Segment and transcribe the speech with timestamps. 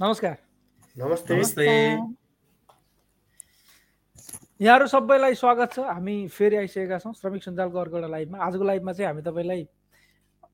[0.00, 0.34] नमस्कार।
[0.96, 1.64] नमस्ते। नमस्ते।
[4.60, 8.92] यहाँहरू सबैलाई स्वागत छ। हामी फेरि आइसकेका छौँ श्रमिक सञ्जालको अर्को एउटा लाइभमा। आजको लाइभमा
[8.94, 9.66] चाहिँ हामी तपाईँलाई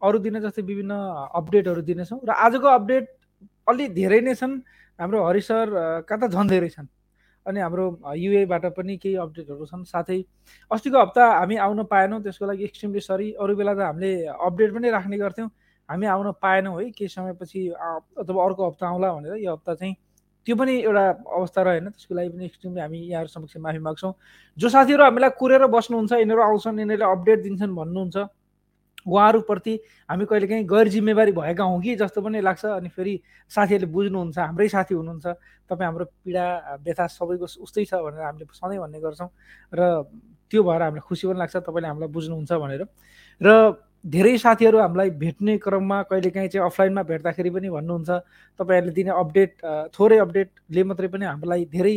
[0.00, 0.92] अरू दिन जस्तै विभिन्न
[1.36, 3.04] अपडेटहरू दिनेछौँ र आजको अपडेट
[3.68, 4.64] अलि धेरै नै छन्।
[4.98, 5.68] हाम्रो हरि सर
[6.08, 6.88] कहाँ त झन् धेरै छन्।
[7.46, 7.84] अनि हाम्रो
[8.16, 10.24] युएबाट पनि केही अपडेटहरू छन्। साथै
[10.72, 14.88] अस्तिको हप्ता हामी आउन पाएनौँ त्यसको लागि एक्सट्रिमली सरी अरू बेला त हामीले अपडेट पनि
[14.88, 15.50] राख्ने गर्थ्यौँ।
[15.88, 17.68] हामी आउन पाएनौँ है केही समयपछि
[18.18, 19.94] अथवा अर्को हप्ता आउँला भनेर यो हप्ता चाहिँ
[20.46, 21.04] त्यो पनि एउटा
[21.36, 24.12] अवस्था रहेन त्यसको लागि पनि एक्सट्रिमली हामी यहाँहरू समक्ष माफी माग्छौँ।
[24.58, 28.16] जो साथीहरू हामीलाई कुरेर बस्नुहुन्छ यिनीहरू आउँछन् यिनीहरूले अपडेट दिन्छन् भन्नुहुन्छ
[29.04, 29.72] उहाँहरूप्रति
[30.08, 33.14] हामी कहिलेकाहीँ गैर जिम्मेवारी भएका हौँ कि जस्तो पनि लाग्छ अनि फेरि
[33.52, 35.26] साथीहरूले बुझ्नुहुन्छ हाम्रै साथी हुनुहुन्छ
[35.68, 36.44] तपाईँ हाम्रो पीडा
[36.84, 39.28] व्यथा सबैको उस्तै छ भनेर हामीले सधैँ भन्ने गर्छौँ
[39.72, 39.80] र
[40.48, 42.82] त्यो भएर हामीलाई खुसी पनि लाग्छ तपाईँले हामीलाई बुझ्नुहुन्छ भनेर।
[43.40, 43.48] र
[44.04, 48.10] धेरै साथीहरू हामीलाई भेट्ने क्रममा कहिलेकाहीँ चाहिँ अफलाइनमा भेट्दाखेरि पनि भन्नुहुन्छ।
[48.60, 49.50] तपाईँहरूले दिने अपडेट
[49.96, 51.96] थोरै अपडेटले मात्रै पनि हामीलाई धेरै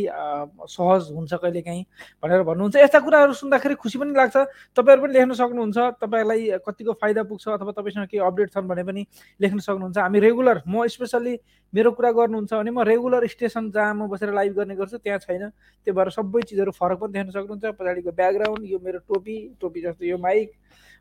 [0.72, 1.84] सहज हुन्छ कहिलेकाहीँ
[2.24, 4.36] भनेर भन्नुहुन्छ। यस्ता कुराहरू सुन्दाखेरि खुसी पनि लाग्छ।
[4.72, 9.02] तपाईँहरू पनि लेख्न सक्नुहुन्छ। तपाईँलाई कतिको फाइदा पुग्छ अथवा तपाईँसँग केही अपडेट छन् भने पनि
[9.40, 11.34] लेख्न सक्नुहुन्छ। हामी रेगुलर म स्पेसल्ली
[11.76, 15.52] मेरो कुरा गर्नुहुन्छ भने म रेगुलर स्टेसन जहाँ म बसेर लाइभ गर्ने गर्छु त्यहाँ छैन।
[15.84, 20.04] त्यो भएर सबै चिजहरू फरक पनि देख्न सक्नुहुन्छ। पछाडिको ब्याकग्राउन्ड यो मेरो टोपी टोपी जस्तो
[20.08, 20.48] यो माइक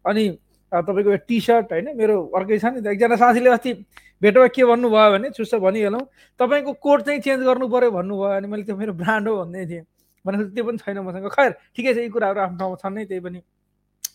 [0.04, 0.26] अनि
[0.72, 3.74] तपाईँको टी सर्ट होइन मेरो अर्कै छ नि त एकजना साथीले अस्ति
[4.22, 6.04] भेटोमा के भन्नुभयो भने चुस्स भनिहालौँ
[6.40, 9.86] तपाईँको कोड चाहिँ चेन्ज गर्नु पऱ्यो भन्नुभयो अनि मैले त्यो मेरो ब्रान्ड हो भन्दै थिएँ।
[10.26, 13.22] भनेको त्यो पनि छैन मसँग। खैर ठिकै छ यी कुराहरू आफ्नो ठाउँमा छन् नै त्यही
[13.24, 13.40] पनि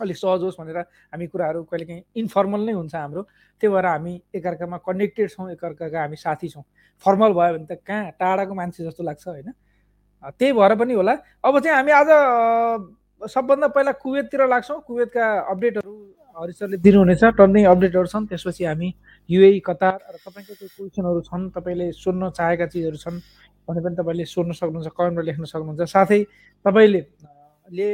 [0.00, 0.78] अलिक सहज होस् भनेर
[1.12, 3.22] हामी कुराहरू कहिलेकाहीँ इन्फर्मल नै हुन्छ हाम्रो।
[3.62, 6.64] त्यही भएर हामी एकअर्कामा कनेक्टेड छौँ एकअर्काका हामी साथी छौँ।
[7.04, 9.52] फर्मल भयो भने त कहाँ टाढाको मान्छे जस्तो लाग्छ होइन।
[10.36, 11.14] त्यही भएर पनि होला।
[11.44, 12.10] अब चाहिँ हामी आज
[13.30, 15.94] सबभन्दा पहिला कुवेततिर लाग्छौँ। कुवेतका अपडेटहरू
[16.36, 18.88] हरिसरले दिनुहुनेछ। टन्नै अपडेटहरू छन् त्यसपछि हामी
[19.28, 23.18] युए कतार र तपाईँको केही क्वेसनहरू छन् तपाईँले सोध्न चाहेका चिजहरू छन्
[23.68, 26.20] भने पनि तपाईँले सोध्न सक्नुहुन्छ कमेन्टमा लेख्न सक्नुहुन्छ। साथै
[26.64, 27.00] तपाईँले
[27.68, 27.90] ले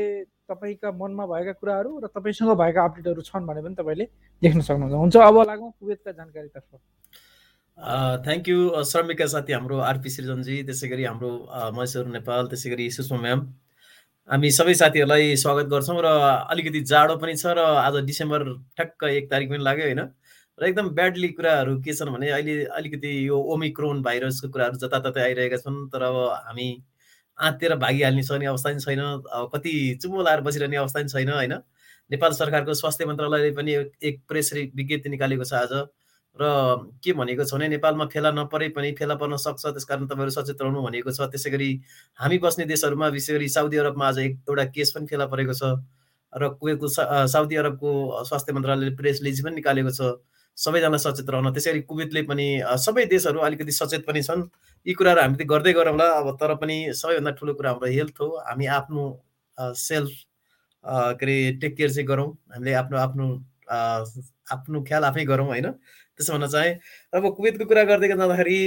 [0.49, 4.07] तपाईँका मनमा भएका कुराहरू र तपाईँसँग भएका अपडेटहरू छन् भने पनि तपाईँले
[4.43, 6.71] लेख्न सक्नुहुन्छ। हुन्छ अब लागौँ कुवेतका जानकारीतर्फ
[8.27, 8.59] थ्याङ्क यू
[8.91, 11.31] श्रमिकका साथी हाम्रो आरपी सृजनजी त्यसै गरी हाम्रो
[11.77, 13.41] महेश्वर नेपाल त्यसै गरी सुषमा म्याम।
[14.29, 16.09] हामी सबै साथीहरूलाई स्वागत गर्छौँ र
[16.53, 18.43] अलिकति जाडो पनि छ र आज डिसेम्बर
[18.77, 20.01] ठ्याक्क एक तारिक पनि लाग्यो होइन?
[20.59, 25.57] र एकदम ब्याडली कुराहरू के छन् भने अहिले अलिकति यो ओमिक्रोन भाइरसको कुराहरू जताततै आइरहेका
[25.65, 26.69] छन् तर अब हामी
[27.39, 29.73] आँतेर भागिहाल्ने सक्ने अवस्था पनि छैन। अब कति
[30.03, 31.55] चुमो लाएर बसिरहने अवस्था पनि छैन होइन?
[32.11, 33.73] नेपाल सरकारको स्वास्थ्य मन्त्रालयले पनि
[34.13, 35.73] एक प्रेस विज्ञप्ति निकालेको छ आज।
[36.37, 36.45] र
[37.05, 40.63] के भनेको छ भने नेपालमा फेला नपरे पनि फेला पर्न सक्छ त्यस कारण तपाईँहरू सचेत
[40.63, 41.71] रहनु भनेको छ। त्यसै गरी
[42.19, 45.83] हामी बस्ने देशहरूमा विशेष गरी साउदी अरबमा आज एक एउटा केस पनि फेला परेको छ
[46.33, 46.89] र कुवेतको
[47.33, 47.91] साउदी अरबको
[48.25, 50.21] स्वास्थ्य मन्त्रालयले प्रेस रिलिज पनि निकालेको छ।
[50.59, 52.47] सबैजना सचेत रहन। त्यसै गरी कुवेतले पनि
[52.85, 54.43] सबै देशहरू अलिकति सचेत पनि छन्।
[54.87, 58.29] यी कुराहरू हामी त गर्दै गरौँला। अब तर पनि सबैभन्दा ठुलो कुरा हाम्रो हेल्थ हो।
[58.43, 59.05] हामी आफ्नो
[59.59, 60.11] सेल्फ
[61.19, 63.27] के अरे टेक केयर चाहिँ गरौँ। हामीले आफ्नो आफ्नो
[64.53, 65.67] आफ्नो ख्याल आफै गरौँ होइन?
[66.19, 66.71] त्यसो भन्न चाहे।
[67.15, 68.59] अब कुवेतको कुरा गर्दै जाँदाखेरि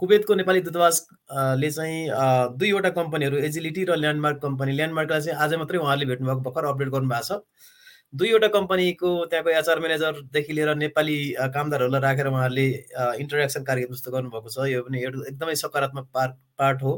[0.00, 2.08] कुवेतको नेपाली दूतावासले चाहिँ
[2.56, 7.24] दुईवटा कम्पनीहरू एजिलिटी र ल्यान्डमार्क कम्पनी। ल्यान्डमार्कलाई चाहिँ आज मात्रै उहाँहरूले भेट्नुभएको भर्खर अपडेट गर्नुभएको
[7.28, 7.40] छ।
[8.14, 11.16] दुईवटा कम्पनीको त्यहाँको एचआर म्यानेजरदेखि लिएर नेपाली
[11.54, 12.66] कामदारहरूलाई राखेर उहाँहरूले
[13.20, 16.92] इन्टरेक्सन कार्यक्रम जस्तो गर्नुभएको छ। यो पनि एकदमै सकारात्मक पार्ट पार्ट हो।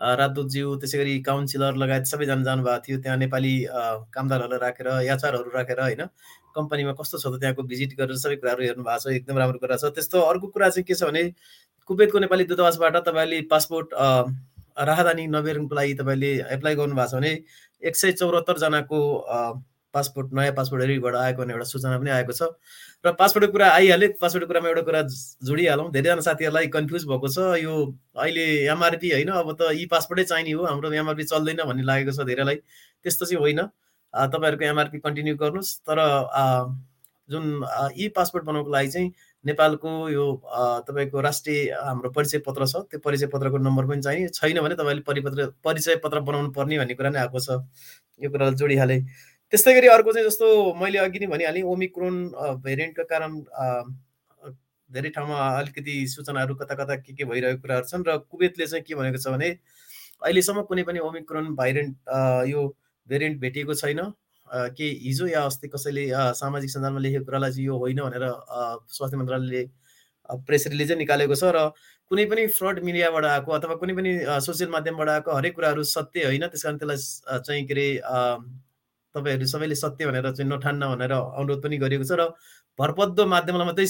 [0.00, 3.54] राजदूतज्यू त्यसै गरी काउन्सिलर लगायत सबैजना जानुभएको थियो। त्यहाँ नेपाली
[4.14, 6.02] कामदारहरूलाई राखेर एचआरहरू राखेर होइन
[6.54, 9.76] कम्पनीमा कस्तो छ त त्यहाँको भिजिट गरेर सबै कुराहरू हेर्नु भएको छ एकदम राम्रो कुरा
[9.76, 11.22] छ। त्यस्तो अर्को कुरा चाहिँ के छ भने
[11.90, 13.88] कुवेतको नेपाली दूतावासबाट तपाईँले पासपोर्ट
[14.88, 17.32] राहदानी नबेर्नुको लागि तपाईँले एप्लाई गर्नुभएको छ भने
[17.82, 19.00] एक सय चौरात्तरजनाको
[19.94, 22.42] पासपोर्ट नयाँ पासपोर्ट हेरिबाट आएको भने एउटा सूचना पनि आएको छ।
[23.04, 25.00] र पासपोर्टको कुरा आइहाल्यो। पासपोर्टको कुरामा एउटा कुरा
[25.48, 27.74] जोडिहालौँ। धेरैजना साथीहरूलाई कन्फ्युज भएको छ। यो
[28.16, 32.26] अहिले एमआरपी होइन अब त यी पासपोर्टै चाहिने हो। हाम्रो एमआरपी चल्दैन भन्ने लागेको छ
[32.26, 32.56] धेरैलाई।
[33.04, 33.60] त्यस्तो चाहिँ होइन।
[34.14, 35.98] तपाईँहरूको एमआरपी कन्टिन्यू गर्नुहोस्। तर
[37.28, 37.44] जुन
[37.96, 39.12] ई पासपोर्ट बनाउनुको लागि चाहिँ
[39.44, 40.24] नेपालको यो
[40.88, 45.02] तपाईँको राष्ट्रिय हाम्रो परिचय पत्र छ। त्यो परिचय पत्रको नम्बर पनि चाहिने। छैन भने तपाईँले
[45.04, 47.62] परिपत्र परिचय पत्र बनाउनु पर्ने भन्ने कुरा नै आएको छ।
[48.20, 49.00] यो कुरा जोडिहालेँ।
[49.52, 50.46] त्यस्तै गरी अर्को चाहिँ जस्तो
[50.76, 52.16] मैले अघि नै भनिहालेँ ओमिक्रोन
[52.64, 53.32] भेरिएन्टको कारण
[54.90, 58.94] धेरै ठाउँमा अलिकति सूचनाहरू कता कता के के भइरहेको कुराहरू छन् र कुवेतले चाहिँ के
[58.94, 59.48] भनेको छ भने
[60.22, 61.96] अहिलेसम्म कुनै पनि ओमिक्रोन भाइरेन्ट
[62.48, 62.66] यो
[63.08, 64.00] भेरिएन्ट भेटिएको छैन।
[64.76, 66.04] के हिजो या अस्ति कसैले
[66.36, 68.24] सामाजिक सञ्जालमा लेखेको कुरालाई चाहिँ यो होइन भनेर
[68.92, 69.64] स्वास्थ्य मन्त्रालयले
[70.44, 71.64] प्रेस रिलिजै निकालेको छ र
[72.10, 74.12] कुनै पनि फ्रड मिडियाबाट आएको अथवा कुनै पनि
[74.44, 77.88] सोसियल माध्यमबाट आएको हरेक कुराहरू सत्य होइन त्यस कारण त्यसलाई चाहिँ के अरे
[79.14, 82.28] तपाईँहरू सबैले सत्य भनेर चाहिँ नठान्न भनेर अनुरोध पनि गरिएको छ र
[82.78, 83.86] भरपद्दो माध्यमलाई मात्रै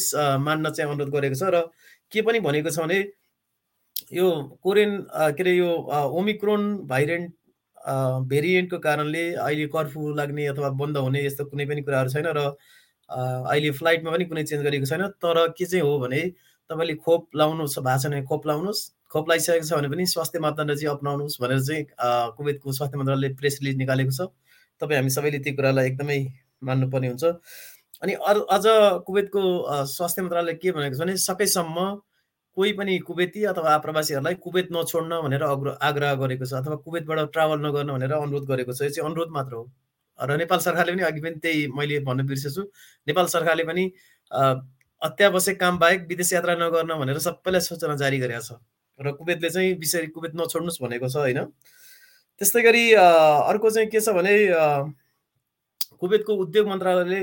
[0.47, 1.63] मान्न चाहिँ अनुरोध गरेको छ र
[2.13, 2.99] के पनि भनेको छ भने
[4.15, 4.27] यो
[4.63, 4.93] कोरियन
[5.37, 5.71] के अरे यो
[6.19, 7.35] ओमिक्रोन भाइरेन्ट
[8.31, 12.45] भेरिएन्टको कारणले अहिले कर्फ्यू लाग्ने अथवा बन्द हुने यस्तो कुनै पनि कुराहरू छैन र
[13.11, 16.21] अहिले फ्लाइटमा पनि कुनै चेन्ज गरेको छैन। तर के चाहिँ हो भने
[16.71, 18.81] तपाईँले खोप लाउनु भएको छ भने खोप लाउनुहोस्।
[19.13, 21.85] खोप लगाइसकेको छ भने पनि स्वास्थ्य मापदण्ड चाहिँ अप्नाउनुहोस् भनेर चाहिँ
[22.37, 24.29] कुवेतको स्वास्थ्य मन्त्रालयले प्रेस रिलिज निकालेको छ।
[24.81, 26.19] तपाईँ हामी सबैले त्यो कुरालाई एकदमै
[26.63, 27.25] मान्नुपर्ने हुन्छ।
[28.03, 28.65] अनि अरू अझ
[29.07, 29.41] कुवेतको
[29.87, 31.77] स्वास्थ्य मन्त्रालयले के भनेको छ भने सकेसम्म
[32.57, 35.43] कोही पनि कुवेती अथवा आप्रवासीहरूलाई कुवेत नछोड्न भनेर
[35.89, 39.55] आग्रह गरेको छ अथवा कुवेतबाट ट्राभल नगर्न भनेर अनुरोध गरेको छ। यो चाहिँ अनुरोध मात्र
[39.55, 39.65] हो।
[40.19, 42.63] र नेपाल सरकारले पनि अघि पनि त्यही मैले भन्न बिर्सेछु।
[43.07, 43.85] नेपाल सरकारले पनि
[45.03, 48.59] अत्यावश्यक काम बाहेक विदेश यात्रा नगर्न भनेर सबैलाई सूचना जारी गरेको छ।
[48.99, 51.39] र कुवेतले चाहिँ विषय कुवेत नछोड्नुहोस् भनेको छ होइन?
[52.41, 54.35] त्यस्तै गरी अर्को चाहिँ के छ भने
[56.01, 57.23] कुवेतको उद्योग मन्त्रालयले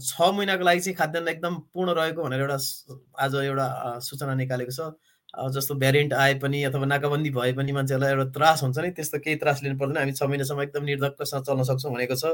[0.00, 2.58] छ महिनाको लागि चाहिँ खाद्यान्न एकदम पूर्ण रहेको भनेर एउटा
[3.24, 3.66] आज एउटा
[4.08, 4.92] सूचना निकालेको छ।
[5.54, 9.36] जस्तो भ्यारिएन्ट आए पनि अथवा नाकाबन्दी भए पनि मान्छेहरूलाई एउटा त्रास हुन्छ नि त्यस्तो केही
[9.42, 12.24] त्रास लिनु पर्दैन। हामी छ महिनासम्म एकदम निर्धक्कसँग चल्न सक्छौँ भनेको छ।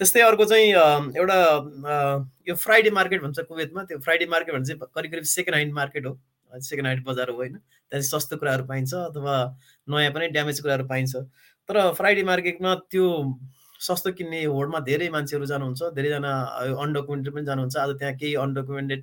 [0.00, 0.68] त्यस्तै अर्को चाहिँ
[1.20, 1.38] एउटा
[2.48, 6.12] यो फ्राइडे मार्केट भन्छ कुवेतमा। त्यो फ्राइडे मार्केट भन्छ करिब करिब सेकेन्ड ह्यान्ड मार्केट हो।
[6.60, 9.34] सेकेन्ड ह्यान्ड बजार हो होइन त्यहाँ सस्तो कुराहरू पाइन्छ अथवा
[9.88, 11.16] नयाँ पनि ड्यामेज कुराहरू पाइन्छ।
[11.68, 13.06] तर फ्राइडे मार्केटमा त्यो
[13.80, 16.32] सस्तो किन्ने होडमा धेरै मान्छेहरू जानुहुन्छ धेरैजना
[16.82, 19.02] अनडकुमेन्टेड पनि जानुहुन्छ। आज त्यहाँ केही अनडकुमेन्टेड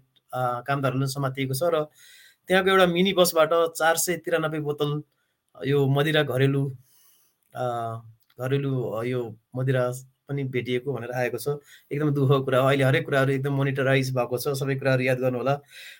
[0.67, 1.83] कामदारहरूले समातिएको छ र
[2.47, 4.91] त्यहाँको एउटा मिनी बसबाट चार सय तिरानब्बे बोतल
[5.55, 6.63] यो मदिरा घरेलु
[8.39, 8.73] घरेलु
[9.05, 9.21] यो
[9.55, 9.83] मदिरा
[10.29, 11.57] पनि भेटिएको भनेर आएको छ।
[11.91, 15.37] एकदम दुःखको कुरा हो। अहिले हरेक कुराहरू एकदम मोनिटराइज भएको छ। सबै कुराहरू याद गर्नु
[15.37, 15.55] होला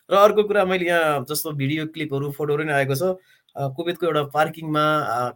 [0.10, 3.18] र अर्को कुरा मैले यहाँ जस्तो भिडियो क्लिपहरू फोटोहरू पनि आएको छ।
[3.76, 4.86] कुवेतको एउटा पार्किङमा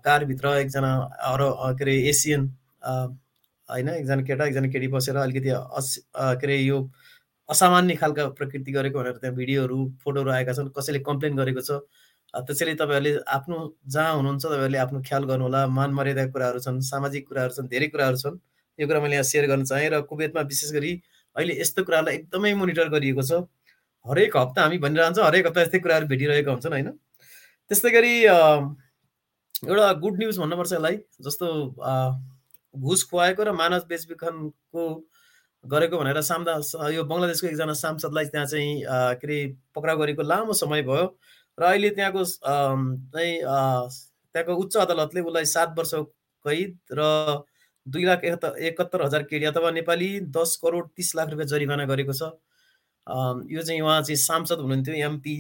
[0.06, 0.92] कारभित्र एकजना
[1.32, 2.42] अरू के अरे एसियन
[2.84, 6.78] होइन एकजना केटा एकजना केटी बसेर अलिकति अस के अरे यो
[7.50, 11.82] असामान्य खालका प्रकृति गरेको भनेर त्यहाँ भिडियोहरू फोटोहरू आएका छन्। कसैले कम्प्लेन गरेको छ।
[12.34, 13.58] त्यसैले तपाईँहरूले आफ्नो
[13.88, 18.18] जहाँ हुनुहुन्छ तपाईँहरूले आफ्नो ख्याल गर्नुहोला। मान मर्यादाको कुराहरू छन् सामाजिक कुराहरू छन् धेरै कुराहरू
[18.18, 18.40] छन्।
[18.80, 20.92] यो कुरा मैले यहाँ सेयर गर्न चाहेँ र कुवेतमा विशेष गरी
[21.36, 23.46] अहिले यस्तो कुरालाई एकदमै मोनिटर गरिएको छ।
[24.06, 26.90] हरेक हप्ता हामी भनिरहन्छ हरेक हप्ता यस्तै कुराहरू भेटिरहेका हुन्छन् होइन?
[27.72, 28.14] त्यस्तै गरी
[29.64, 31.48] एउटा गुड न्युज भन्नुपर्छ यसलाई जस्तो
[32.76, 34.84] घुस खुवाएको र मानव बेचबिखनको
[35.64, 36.54] गरेको भनेर सामदा
[36.92, 39.38] यो बङ्गलादेशको एकजना सांसदलाई त्यहाँ चाहिँ के अरे
[39.76, 41.06] पक्राउ गरेको लामो समय भयो
[41.58, 43.34] र अहिले त्यहाँको चाहिँ
[44.36, 45.94] त्यहाँको उच्च अदालतले उसलाई सात वर्ष
[46.46, 47.02] कैद र
[47.88, 52.32] दुई लाख एकहत्तर हजार केडी अथवा नेपाली दस करोड तिस लाख रुपियाँ जरिवाना गरेको छ।
[53.52, 55.36] यो चाहिँ उहाँ चाहिँ सांसद हुनुहुन्थ्यो एमपी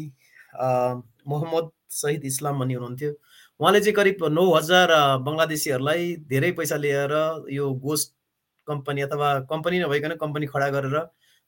[1.27, 3.11] मोहम्मद सहिद इस्लाम भन्ने हुनुहुन्थ्यो।
[3.59, 4.91] उहाँले चाहिँ करिब नौ हजार
[5.23, 7.13] बङ्गलादेशीहरूलाई धेरै पैसा लिएर
[7.51, 8.13] यो गोस्ट
[8.67, 10.97] कम्पनी अथवा कम्पनी नभइकन कम्पनी खडा गरेर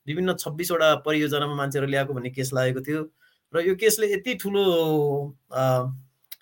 [0.08, 3.02] विभिन्न छब्बिसवटा परियोजनामा मान्छेहरू ल्याएको भन्ने केस लागेको थियो।
[3.54, 4.64] र यो केसले यति ठुलो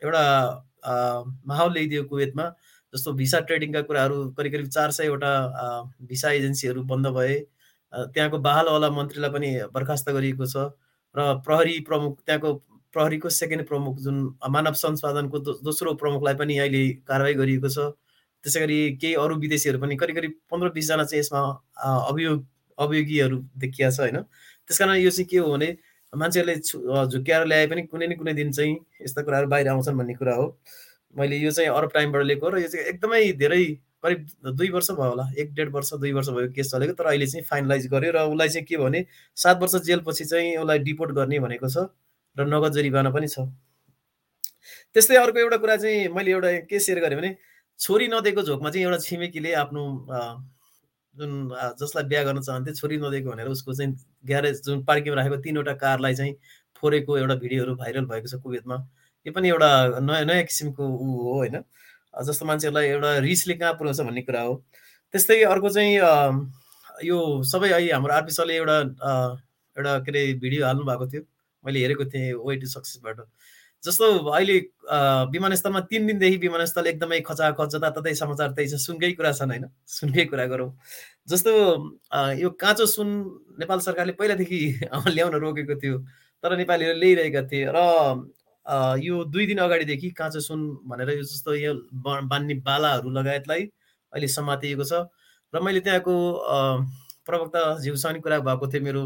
[0.03, 0.23] एउटा
[1.47, 2.45] माहौल ल्याइदियो कुवेतमा
[2.93, 5.31] जस्तो भिसा ट्रेडिङका कुराहरू करिब करिब चार सयवटा
[6.09, 7.35] भिसा एजेन्सीहरू बन्द भए
[7.93, 10.69] त्यहाँको बहालवाला मन्त्रीलाई पनि बर्खास्त गरिएको छ
[11.15, 12.53] र प्रहरी प्रमुख त्यहाँको
[12.93, 14.17] प्रहरीको सेकेन्ड प्रमुख जुन
[14.51, 17.91] मानव संसाधनको दोस्रो प्रमुखलाई पनि अहिले कारवाही गरिएको छ।
[18.43, 21.41] त्यसै गरी केही अरू विदेशीहरू पनि करिब करिब पन्ध्र बिसजना चाहिँ यसमा
[22.09, 22.45] अभियोग
[22.77, 25.69] अभियोगीहरू देखिया छ होइन। त्यस कारण यो चाहिँ के हो भने
[26.13, 26.55] मान्छेहरूले
[27.07, 30.45] झुक्क्याएर ल्याए पनि कुनै न कुनै दिन चाहिँ यस्ता कुराहरू बाहिर आउँछन् भन्ने कुरा हो।
[31.15, 33.63] मैले यो चाहिँ अरब टाइमबाट लिएको र यो चाहिँ एकदमै धेरै
[34.03, 37.27] करिब दुई वर्ष भयो होला। एक डेढ वर्ष दुई वर्ष भयो केस चलेको तर अहिले
[37.27, 39.05] चाहिँ फाइनलाइज गर्यो र उसलाई चाहिँ के भने
[39.37, 41.87] सात वर्ष जेलपछि चाहिँ उसलाई डिपोर्ट गर्ने भनेको छ
[42.37, 43.47] र नगद जरिवाना पनि छ।
[44.93, 47.35] त्यस्तै अर्को एउटा कुरा चाहिँ मैले एउटा के सेयर गरेँ भने
[47.79, 49.83] छोरी नदिएको झोकमा चाहिँ एउटा छिमेकीले आफ्नो
[51.15, 51.31] जुन
[51.79, 56.15] जसलाई बिहा गर्न चाहन्थे छोरी नदिएको भनेर उसको चाहिँ ग्यारेज जुन पार्किङमा राखेको तिनवटा कारलाई
[56.15, 56.33] चाहिँ
[56.75, 58.77] फोरेको एउटा भिडियोहरू भाइरल भएको छ कुवेतमा।
[59.25, 61.63] यो पनि एउटा नयाँ नयाँ किसिमको ऊ हो होइन।
[62.27, 64.53] जस्तो मान्छेहरूलाई एउटा रिसले कहाँ पुऱ्याउँछ भन्ने कुरा हो।
[65.13, 65.93] त्यस्तै अर्को चाहिँ
[67.05, 67.17] यो
[67.51, 68.77] सबै अहिले हाम्रो आरपी सरले एउटा
[69.77, 71.21] एउटा के अरे भिडियो हाल्नु भएको थियो।
[71.63, 73.17] मैले हेरेको थिएँ वे टु सक्सेसबाट
[73.83, 74.57] जस्तो अहिले
[75.33, 80.25] विमानस्थलमा तिन दिनदेखि विमानस्थल एकदमै खचाखच जताततै समाचार त्यही छ। सुनकै कुरा छन् होइन। सुनकै
[80.31, 80.69] कुरा गरौँ।
[81.27, 81.51] जस्तो
[82.43, 83.09] यो काँचो सुन
[83.59, 84.59] नेपाल सरकारले पहिलादेखि
[85.15, 85.97] ल्याउन रोकेको थियो
[86.43, 87.79] तर नेपालीहरू ल्याइरहेका थिए। र
[88.65, 93.63] यो दुई दिन अगाडिदेखि काँचो सुन भनेर यो जस्तो यो बान्ने बालाहरू लगायतलाई
[94.13, 95.03] अहिले समातिएको छ।
[95.53, 96.15] र मैले त्यहाँको
[97.27, 99.03] प्रवक्ताज्यूसँग कुरा भएको थियो मेरो।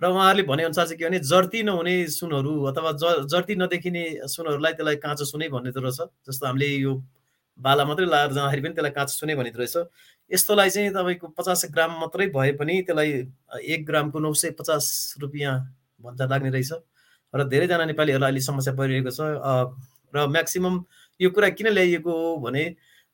[0.00, 4.96] र उहाँहरूले भनेअनुसार चाहिँ के भने जर्ती नहुने सुनहरू अथवा ज जर्ती नदेखिने सुनहरूलाई त्यसलाई
[5.00, 6.92] काँचो सुनै भन्ने रहेछ। जस्तो हामीले यो
[7.58, 9.76] बाला मात्रै लगाएर जाँदाखेरि पनि त्यसलाई काँचो सुने भनिँदो रहेछ।
[10.30, 13.10] यस्तोलाई चाहिँ तपाईँको पचास ग्राम मात्रै भए पनि त्यसलाई
[13.64, 15.54] एक ग्रामको नौ सय पचास रुपियाँ
[16.02, 16.72] भन्दा लाग्ने रहेछ।
[17.34, 19.20] र धेरैजना नेपालीहरूलाई अहिले समस्या परिरहेको छ।
[20.14, 20.78] र म्याक्सिमम्
[21.20, 22.64] यो कुरा किन ल्याइएको हो भने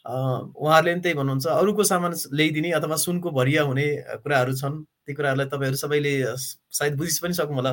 [0.02, 3.86] उहाँहरूले पनि त्यही भन्नुहुन्छ अरूको सामान ल्याइदिने अथवा सुनको भरिया हुने
[4.22, 7.72] कुराहरू छन्। ती कुराहरूलाई तपाईँहरू सबैले सायद बुझिस पनि सक्नु होला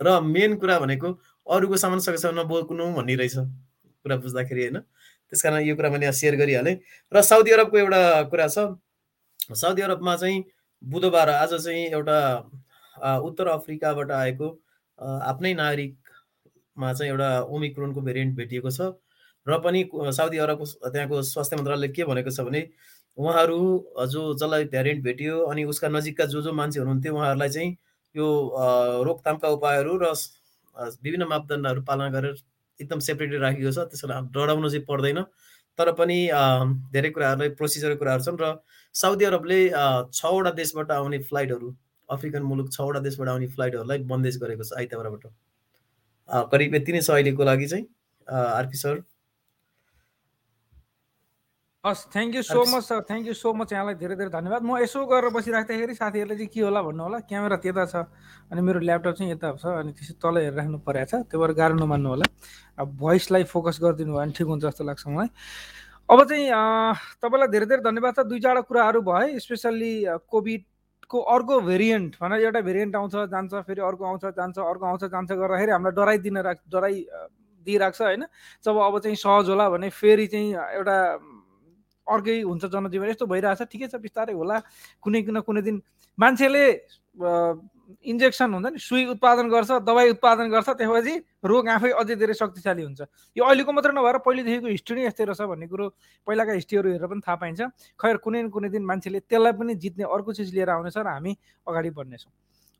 [0.00, 1.08] र मेन कुरा भनेको
[1.46, 3.36] अरूको सामान सकेसम्म नबोक्नु भन्ने रहेछ
[4.04, 4.78] कुरा बुझ्दाखेरि होइन?
[5.30, 6.76] त्यस कारण यो कुरा मैले सेयर गरिहालेँ।
[7.12, 8.58] र साउदी अरबको एउटा कुरा छ।
[9.54, 10.44] साउदी अरबमा चाहिँ
[10.82, 12.18] बुधबार आज चाहिँ एउटा
[13.22, 14.48] उत्तर अफ्रिकाबाट आएको
[15.02, 18.92] आफ्नै नागरिकमा चाहिँ एउटा ओमिक्रोनको भेरिएन्ट भेटिएको छ
[19.46, 19.80] र पनि
[20.18, 22.62] साउदी अरबको त्यहाँको स्वास्थ्य मन्त्रालयले के भनेको छ भने
[23.18, 23.58] उहाँहरू
[24.10, 27.76] जो जसलाई भ्यारिएन्ट भेटियो अनि उसका नजिकका जो जो मान्छे हुनुहुन्थ्यो उहाँहरूलाई चाहिँ
[28.14, 28.28] यो
[29.04, 30.12] रोकथामका उपायहरू र
[31.04, 32.34] विभिन्न मापदण्डहरू पालना गरेर
[32.80, 35.22] एकदम सेपरेटली राखेको छ। त्यसो डराउनु चाहिँ पर्दैन।
[35.78, 36.18] तर पनि
[36.92, 38.56] धेरै कुराहरूलाई प्रोसिजर कुराहरू छन् र
[38.94, 39.58] साउदी अरबले
[40.12, 41.68] छवटा देशबाट आउने फ्लाइटहरू
[42.16, 45.24] अफ्रिकन मुलुक छवटा देशबाट आउने फ्लाइटहरूलाई बन्देज गरेको छ आइतबारबाट।
[46.52, 47.84] करिब यति नै छ अहिलेको लागि चाहिँ
[48.28, 49.02] आरपी सर।
[51.84, 54.78] हस् thank you so much sir thank you so much यहाँलाई धेरै धेरै धन्यवाद। म
[54.86, 57.18] यसो गरेर बसिराख्दाखेरि साथीहरूले चाहिँ के होला भन्नु होला?
[57.26, 58.06] क्यामेरा त्यता छ
[58.54, 61.52] अनि मेरो ल्यापटप चाहिँ यता छ अनि त्यसै तल हेरेर राख्नु परेको छ। त्यही भएर
[61.58, 62.26] गाह्रो नमान्नु होला।
[62.78, 65.28] अब भोइसलाई फोकस गरिदिनु भयो भने ठिक हुन्छ जस्तो लाग्छ मलाई।
[66.06, 66.46] अब चाहिँ
[67.18, 69.92] तपाईँलाई धेरै धेरै धन्यवाद छ। दुई चारवटा कुराहरू भयो स्पेसल्ली
[71.12, 75.30] कोभिडको अर्को भेरिएन्ट भनेर एउटा भेरिएन्ट आउँछ जान्छ फेरि अर्को आउँछ जान्छ अर्को आउँछ जान्छ
[75.32, 76.94] गर्दाखेरि हामीलाई डराइदिन राख डराइ
[77.66, 78.24] दिइरहेको होइन?
[78.64, 80.96] जब अब चाहिँ सहज होला भने फेरि चाहिँ एउटा
[82.06, 84.56] अर्कै हुन्छ जनजीवन। यस्तो भइरहेछ ठिकै छ बिस्तारै होला।
[85.04, 85.82] कुनै न कुनै दिन
[86.18, 86.64] मान्छेले
[88.00, 92.82] इन्जेक्सन हुन्छ नि सुई उत्पादन गर्छ दबाई उत्पादन गर्छ त्यसपछि रोग आफै अझै धेरै शक्तिशाली
[92.82, 93.00] हुन्छ।
[93.36, 95.86] यो अहिलेको मात्रै नभएर पहिलेदेखिको हिस्ट्री नै यस्तै रहेछ भन्ने कुरो
[96.26, 97.60] पहिलाका हिस्ट्रीहरू हेरेर पनि थाहा पाइन्छ।
[98.00, 101.32] खैर कुनै न कुनै दिन मान्छेले त्यसलाई पनि जित्ने अर्को चिज लिएर आउनेछ र हामी
[101.66, 102.32] अगाडि बढ्नेछौँ।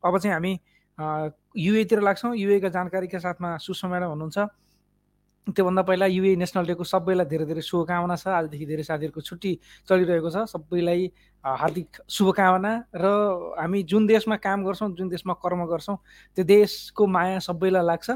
[0.03, 0.53] अब चाहिँ हामी
[1.57, 4.37] युएतिर लाग्छौँ। युएका जानकारीका साथमा सुषमा हुनुहुन्छ।
[5.47, 9.51] त्योभन्दा पहिला युए नेसनल डेको सबैलाई धेरै धेरै शुभकामना छ। आजदेखि धेरै साथीहरूको छुट्टी
[9.89, 11.11] चलिरहेको छ। सबैलाई
[11.43, 13.05] हार्दिक शुभकामना र
[13.59, 15.97] हामी जुन देशमा काम गर्छौँ जुन देशमा कर्म गर्छौँ
[16.37, 18.07] त्यो देशको माया सबैलाई लाग्छ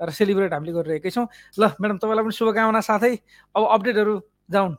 [0.00, 1.26] र सेलिब्रेट हामीले गरिरहेकै छौँ।
[1.58, 3.14] ल म्याडम तपाईँलाई पनि शुभकामना साथै।
[3.58, 4.14] अब अपडेटहरू
[4.46, 4.76] जाउन्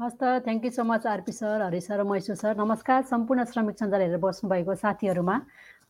[0.00, 3.76] हस् त thank you so much RP sir Hari sir मैसु sir नमस्कार। सम्पूर्ण श्रमिक
[3.76, 5.36] सञ्जाल हेरेर बस्नुभएको साथीहरूमा।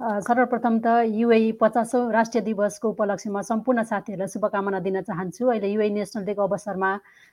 [0.01, 6.25] सर्वप्रथम त युए पचासौँ राष्ट्रिय दिवसको उपलक्ष्यमा सम्पूर्ण साथीहरूलाई शुभकामना दिन चाहन्छु। अहिले युए नेसनल
[6.25, 6.91] डेको अवसरमा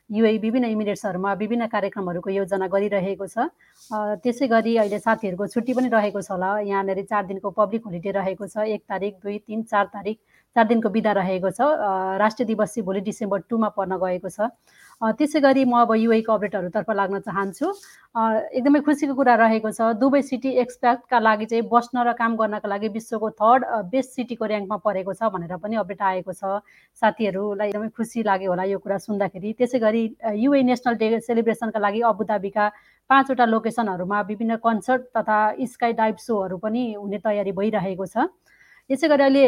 [0.09, 3.47] युए विभिन्न इमिरेट्सहरूमा विभिन्न कार्यक्रमहरूको योजना गरिरहेको छ।
[4.19, 8.47] त्यसै गरी अहिले साथीहरूको छुट्टी पनि रहेको छ होला। यहाँनिर चार दिनको पब्लिक होलिडे रहेको
[8.51, 10.19] छ। एक तारिक दुई तिन चार तारिक
[10.55, 11.59] चार दिनको बिदा रहेको छ।
[12.19, 14.51] राष्ट्रिय दिवस चाहिँ भोलि डिसेम्बर टूमा पर्न गएको छ।
[15.01, 17.65] त्यसै गरी म अब युएको अपडेटहरूतर्फ लाग्न चाहन्छु।
[18.57, 22.87] एकदमै खुसीको कुरा रहेको छ। दुबई सिटी एक्सपेक्टका लागि चाहिँ बस्न र काम गर्नका लागि
[22.97, 23.61] विश्वको थर्ड
[23.93, 26.65] बेस्ट सिटीको ऱ्याङ्कमा परेको छ भनेर पनि अपडेट आएको छ।
[26.97, 30.03] साथीहरूलाई एकदमै खुसी लाग्यो होला यो कुरा सुन्दाखेरि। त्यसै गरी
[30.41, 32.65] युए नेसनल डे सेलिब्रेसनका लागि अबुधाबीका
[33.09, 38.33] पाँचवटा लोकेसनहरूमा विभिन्न कन्सर्ट तथा स्काई डाइभ सोहरू पनि हुने तयारी भइरहेको छ।
[38.89, 39.45] यसै गरी अहिले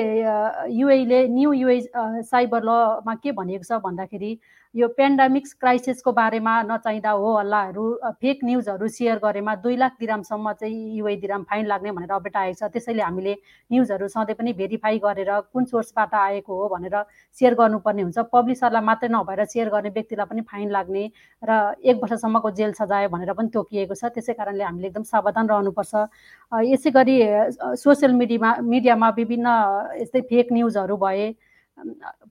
[0.77, 1.77] युएले न्यु युए
[2.29, 4.31] साइबर लमा के भनिएको छ भन्दाखेरि
[4.75, 7.83] यो पेन्डामिक्स क्राइसिसको बारेमा नचाहिँदा हो हल्लाहरू
[8.21, 12.53] फेक न्युजहरू सेयर गरेमा दुई लाख दिरामसम्म चाहिँ युए दिराम फाइन लाग्ने भनेर अपडेट आएको
[12.59, 13.33] छ। त्यसैले हामीले
[13.71, 16.95] न्युजहरू सधैँ पनि भेरिफाई गरेर कुन सोर्सबाट आएको हो भनेर
[17.33, 21.03] सेयर गर्नुपर्ने हुन्छ। पब्लिसरलाई मात्रै नभएर सेयर गर्ने व्यक्तिलाई पनि फाइन लाग्ने
[21.43, 25.93] र एक वर्षसम्मको जेल सजाय भनेर पनि तोकिएको छ। त्यसै कारणले हामीले एकदम सावधान रहनुपर्छ।
[26.69, 27.17] यसै गरी
[27.73, 29.47] सोसियल मिडियामा मिडियामा विभिन्न
[29.97, 31.33] यस्तै फेक न्युजहरू भए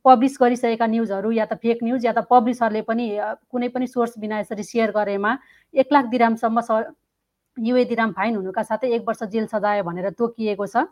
[0.04, 3.06] पब्लिस गरिसकेका न्युजहरू या त फेक न्युज या त पब्लिसरले पनि
[3.50, 5.36] कुनै पनि सोर्स बिना यसरी सेयर गरेमा
[5.74, 6.70] एक लाख दिरामसम्म स
[7.56, 10.84] युए दिराम फाइन हुनुका साथै एक वर्ष जेल सजाय भनेर तोकिएको छ।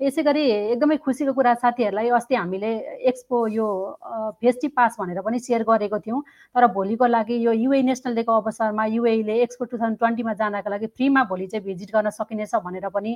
[0.00, 0.42] यसै गरी
[0.74, 2.70] एकदमै खुसीको कुरा साथीहरूलाई अस्ति हामीले
[3.10, 3.66] एक्सपो यो
[4.42, 6.20] फेस्टिभ पास भनेर पनि सेयर गरेको थियौँ।
[6.54, 10.86] तर भोलिको लागि यो युए नेसनल डेको अवसरमा युएले एक्सपो टु थाउजन्ड ट्वेन्टीमा जानको लागि
[10.98, 13.12] फ्रीमा भोलि चाहिँ भिजिट गर्न सकिनेछ भनेर पनि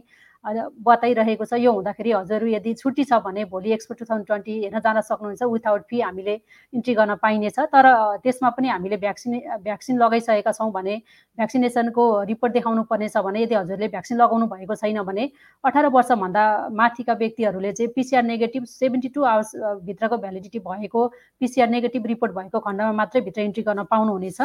[0.86, 4.78] बताइरहेको छ। यो हुँदाखेरि हजुर यदि छुट्टी छ भने भोलि एक्सपो टु थाउजन्ड ट्वेन्टी हेर्न
[4.78, 6.34] जान सक्नुहुन्छ। विथआउट फी हामीले
[6.72, 7.86] इन्ट्री गर्न पाइनेछ। तर
[8.22, 9.34] त्यसमा पनि हामीले भ्याक्सिन
[9.66, 10.96] भ्याक्सिन लगाइसकेका छौँ भने
[11.38, 15.30] भ्याक्सिनेसनको रिपोर्ट देखाउनु पर्नेछ भने यदि हजुरले भ्याक्सिन लगाउनु भएको छैन भने
[15.64, 19.50] अठार वर्षभन्दा माथिका व्यक्तिहरूले चाहिँ PCR negative seventy two hours
[19.84, 21.06] भित्रको भ्यालिडिटी भएको
[21.40, 24.40] पिसिआर नेगेटिभ रिपोर्ट भएको खण्डमा मात्रै भित्र इन्ट्री गर्न पाउनुहुनेछ।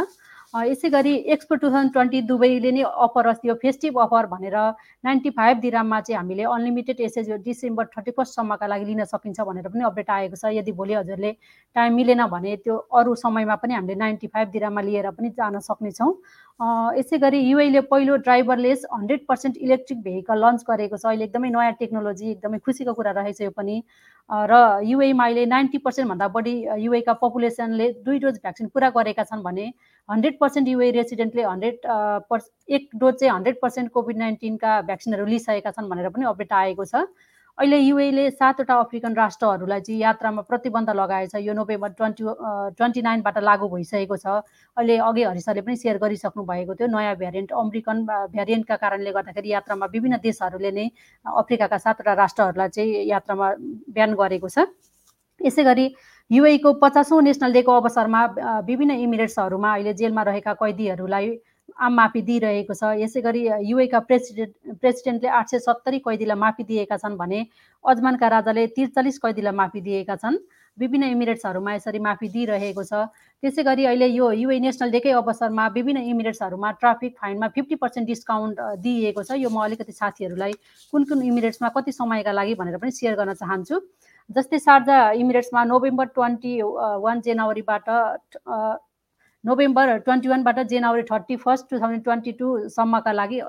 [0.53, 4.57] यसै गरी एक्सपो टु थाउजन्ड ट्वेन्टी दुबईले नै अफर अस्ति यो फेस्टिभ अफर भनेर
[5.05, 9.83] नाइन्टी फाइभ दिराममा चाहिँ हामीले अनलिमिटेड एसएच डिसेम्बर थर्टी फर्स्टसम्मका लागि लिन सकिन्छ भनेर पनि
[9.83, 11.31] अपडेट आएको छ। यदि भोलि हजुरले
[11.75, 16.13] टाइम मिलेन भने त्यो अरू समयमा पनि हामीले नाइन्टी फाइभ दिराममा लिएर पनि जान सक्नेछौँ।
[16.99, 21.73] यसै गरी युएले पहिलो driverless hundred percent electric vehicle launch गरेको छ। अहिले एकदमै नयाँ
[21.81, 23.81] टेक्नोलोजी एकदमै खुसीको कुरा रहेछ यो पनि।
[24.29, 24.53] र
[24.85, 29.65] युएमा अहिले नाइन्टी पर्सेन्टभन्दा बढी युएका पपुलेसनले दुई डोज भ्याक्सिन पुरा गरेका छन् भने
[30.09, 31.77] हन्ड्रेड पर्सेन्ट युए रेसिडेन्टले हन्ड्रेड
[32.29, 36.85] पर्स एक डोज चाहिँ हन्ड्रेड पर्सेन्ट कोभिड नाइन्टिनका भ्याक्सिनहरू लिइसकेका छन् भनेर पनि अपडेट आएको
[36.85, 37.07] छ।
[37.57, 42.23] अहिले युएले सातवटा अफ्रिकन राष्ट्रहरूलाई चाहिँ यात्रामा प्रतिबन्ध लगाएछ। यो नोभेम्बर ट्वेन्टी
[42.77, 44.25] ट्वेन्टी नाइनबाट लागू भइसकेको छ।
[44.77, 47.97] अहिले अघि हरिसरले पनि सेयर गरिसक्नु भएको थियो। नयाँ भ्यारिएन्ट अमेरिकन
[48.33, 50.87] भ्यारिएन्टका कारणले गर्दाखेरि यात्रामा विभिन्न देशहरूले नै
[51.25, 53.47] अफ्रिकाका सातवटा राष्ट्रहरूलाई चाहिँ यात्रामा
[53.87, 54.65] बिहान गरेको छ।
[55.41, 55.85] यसै गरी
[56.31, 58.21] युएको पचासौँ नेसनल डेको अवसरमा
[58.65, 61.27] विभिन्न इमिरेट्सहरूमा अहिले जेलमा रहेका कैदीहरूलाई
[61.79, 66.97] आम माफी दिइरहेको छ। यसै गरी युएका प्रेसिडेन्ट प्रेसिडेन्टले आठ सय सत्तरी कैदीलाई माफी दिएका
[66.97, 67.39] छन् भने
[67.83, 70.37] अजमानका राजाले त्रिचालिस कैदीलाई माफी दिएका छन्।
[70.77, 72.93] विभिन्न इमिरेट्सहरूमा यसरी माफी दिइरहेको छ।
[73.43, 78.57] त्यसै गरी अहिले यो युए नेसनल डेकै अवसरमा विभिन्न इमिरेट्सहरूमा ट्राफिक फाइनमा फिफ्टी पर्सेन्ट डिस्काउन्ट
[78.81, 80.53] दिइएको छ। यो म अलिकति साथीहरूलाई
[80.93, 83.75] कुन कुन इमिरेट्समा कति समयका लागि भनेर पनि सेयर गर्न चाहन्छु।
[84.29, 86.53] जस्तै सार्जा इमिरेट्समा नोभेम्बर ट्वेन्टी
[87.01, 87.89] वान जनवरीबाट
[89.43, 93.41] November twenty वानबाट January thirty first two thousand twenty टूसम्मका लागि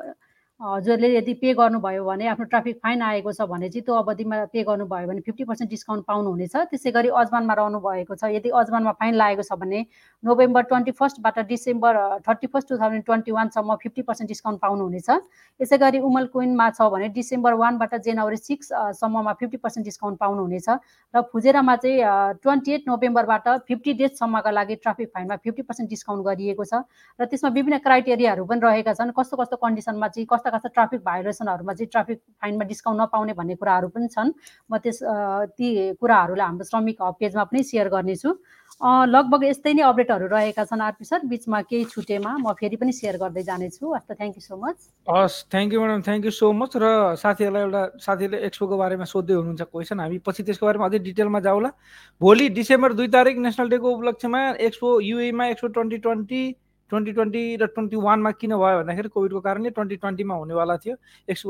[0.61, 4.62] हजुरले यदि पे गर्नुभयो भने आफ्नो ट्राफिक फाइन आएको छ भने चाहिँ त्यो अवधिमा पे
[4.62, 9.14] गर्नुभयो भने फिफ्टी पर्सेन्ट डिस्काउन्ट पाउनुहुनेछ। त्यसै गरी अजमानमा रहनु भएको छ। यदि अजमानमा फाइन
[9.14, 9.80] लागेको छ भने
[10.25, 15.11] November twenty फर्स्टबाट December thirty first two thousand twenty वानसम्म fifty percent discount पाउनुहुनेछ।
[15.61, 20.68] यसै गरी उमल क्विनमा छ भने डिसेम्बर वानबाट जनवरी सिक्ससम्ममा फिफ्टी पर्सेन्ट डिस्काउन्ट पाउनुहुनेछ
[21.14, 26.64] र फुजेरामा चाहिँ ट्वेन्टी एट नोभेम्बरबाट फिफ्टी डेजसम्मका लागि ट्राफिक फाइनमा फिफ्टी पर्सेन्ट डिस्काउन्ट गरिएको
[26.64, 26.87] छ।
[27.18, 31.73] र त्यसमा विभिन्न क्राइटेरियाहरू पनि रहेका छन्। कस्तो कस्तो कन्डिसनमा चाहिँ कस्ता कस्ता ट्राफिक भाइलेसनहरूमा
[31.73, 34.33] चाहिँ ट्राफिक फाइनमा डिस्काउन्ट नपाउने भन्ने कुराहरू पनि छन्।
[34.71, 35.01] म त्यस
[35.57, 38.31] ती कुराहरूलाई हाम्रो श्रमिक हब पेजमा पनि सेयर गर्नेछु।
[38.85, 43.17] लगभग यस्तै नै अपडेटहरू रहेका छन् आरपी सर। बिचमा केही छुटेमा म फेरि पनि सेयर
[43.17, 44.77] गर्दै जानेछु। हस् त थ्याङ्क यू सो मच
[45.09, 46.85] हस् thank you madam thank you so much र
[47.17, 51.71] साथीहरूलाई एउटा साथीहरूले एक्सपोको बारेमा सोध्दै हुनुहुन्छ क्वेसन हामी पछि त्यसको बारेमा अझै डिटेलमा जाउँला।
[52.21, 56.43] भोलि डिसेम्बर दुई तारिक नेसनल डेको उपलक्ष्यमा expo युएमा expo twenty twenty
[56.95, 60.95] twenty twenty र ट्वेन्टी वानमा किन भयो भन्दाखेरि कोभिडको कारणले ट्वेन्टी ट्वेन्टीमा हुनेवाला थियो।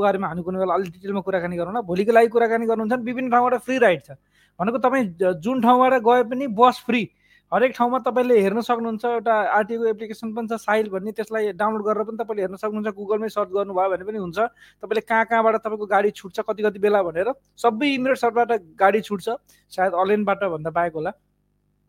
[0.01, 3.55] बारेमा हामी कुनै बेला अलिक डिटेलमा कुराकानी गरौँ न भोलिको लागि कुराकानी गर्नुहुन्छ विभिन्न ठाउँबाट
[3.61, 4.17] फ्री राइड छ।
[4.59, 5.05] भनेको तपाईँ
[5.45, 7.03] जुन ठाउँबाट गए पनि बस फ्री।
[7.53, 12.03] हरेक ठाउँमा तपाईँले हेर्न सक्नुहुन्छ एउटा आरटिओको एप्लिकेसन पनि छ साइल भन्ने त्यसलाई डाउनलोड गरेर
[12.09, 14.39] पनि तपाईँले हेर्न सक्नुहुन्छ गुगलमै सर्च गर्नुभयो भने पनि हुन्छ।
[14.83, 19.27] तपाईँले कहाँ कहाँबाट तपाईँको गाडी छुट्छ कति कति बेला भनेर सबै इमिरेट्सहरूबाट गाडी छुट्छ
[19.73, 21.11] सायद अनलाइनबाट भन्दा बाहेक होला।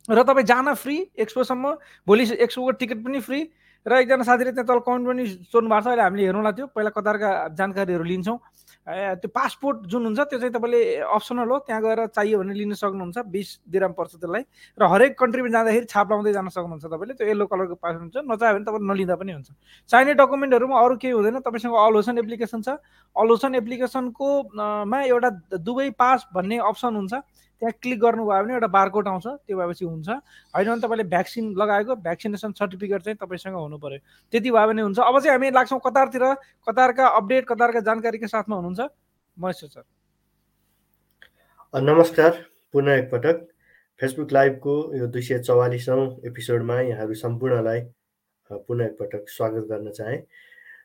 [0.10, 1.74] र तपाईँ जान फ्री एक्सपोसम्म
[2.08, 3.42] भोलि एक्सपोको टिकट पनि फ्री
[3.86, 6.90] र एकजना साथीले त्यहाँ तल कमेन्ट पनि सोध्नु भएको छ अहिले हामीले हेर्नुलाई थियो पहिला
[6.90, 8.38] कतारका जानकारीहरू लिन्छौँ।
[8.86, 13.18] त्यो पासपोर्ट जुन हुन्छ त्यो चाहिँ तपाईँले अप्सनल हो त्यहाँ गएर चाहियो भने लिन सक्नुहुन्छ
[13.34, 14.44] बिस दिराम पर्छ त्यसलाई।
[14.78, 18.54] र हरेक कन्ट्रीमा जाँदाखेरि छाप लाउँदै जान सक्नुहुन्छ तपाईँले त्यो येल्लो कलरको पास हुन्छ। नचाह्यो
[18.58, 19.50] भने तपाईँले नलिँदा पनि हुन्छ।
[19.90, 22.78] चाहिने डकुमेन्टहरूमा अरू केही हुँदैन तपाईँसँग अलोसन एप्लिकेसन छ।
[23.16, 24.30] अलोसन एप्लिकेसनको
[24.86, 25.30] मा एउटा
[25.62, 27.14] दुबई पास भन्ने अप्सन हुन्छ।
[27.62, 31.96] त्यहाँ क्लिक गर्नुभयो भने एउटा बारकोड आउँछ त्यो भएपछि हुन्छ। होइन भने तपाईँले भ्याक्सिन लगाएको
[31.96, 34.00] भ्याक्सिनेसन सर्टिफिकेट चाहिँ तपाईँसँग हुनु पऱ्यो
[34.34, 36.24] त्यति भयो भने हुन्छ। अब चाहिँ हामी लाग्छौँ कतारतिर।
[36.68, 38.82] कतारका अपडेट कतारका जानकारीका साथमा हुनुहुन्छ।
[39.38, 39.84] महेश्वर सर।
[41.74, 42.32] नमस्कार।
[42.74, 43.48] पुनः एकपटक।
[44.00, 47.82] फेसबुक लाइभको यो दुई सय चौवालिसौँ एपिसोडमा यहाँहरू सम्पूर्णलाई
[48.50, 50.20] पुनः एकपटक स्वागत गर्न चाहेँ।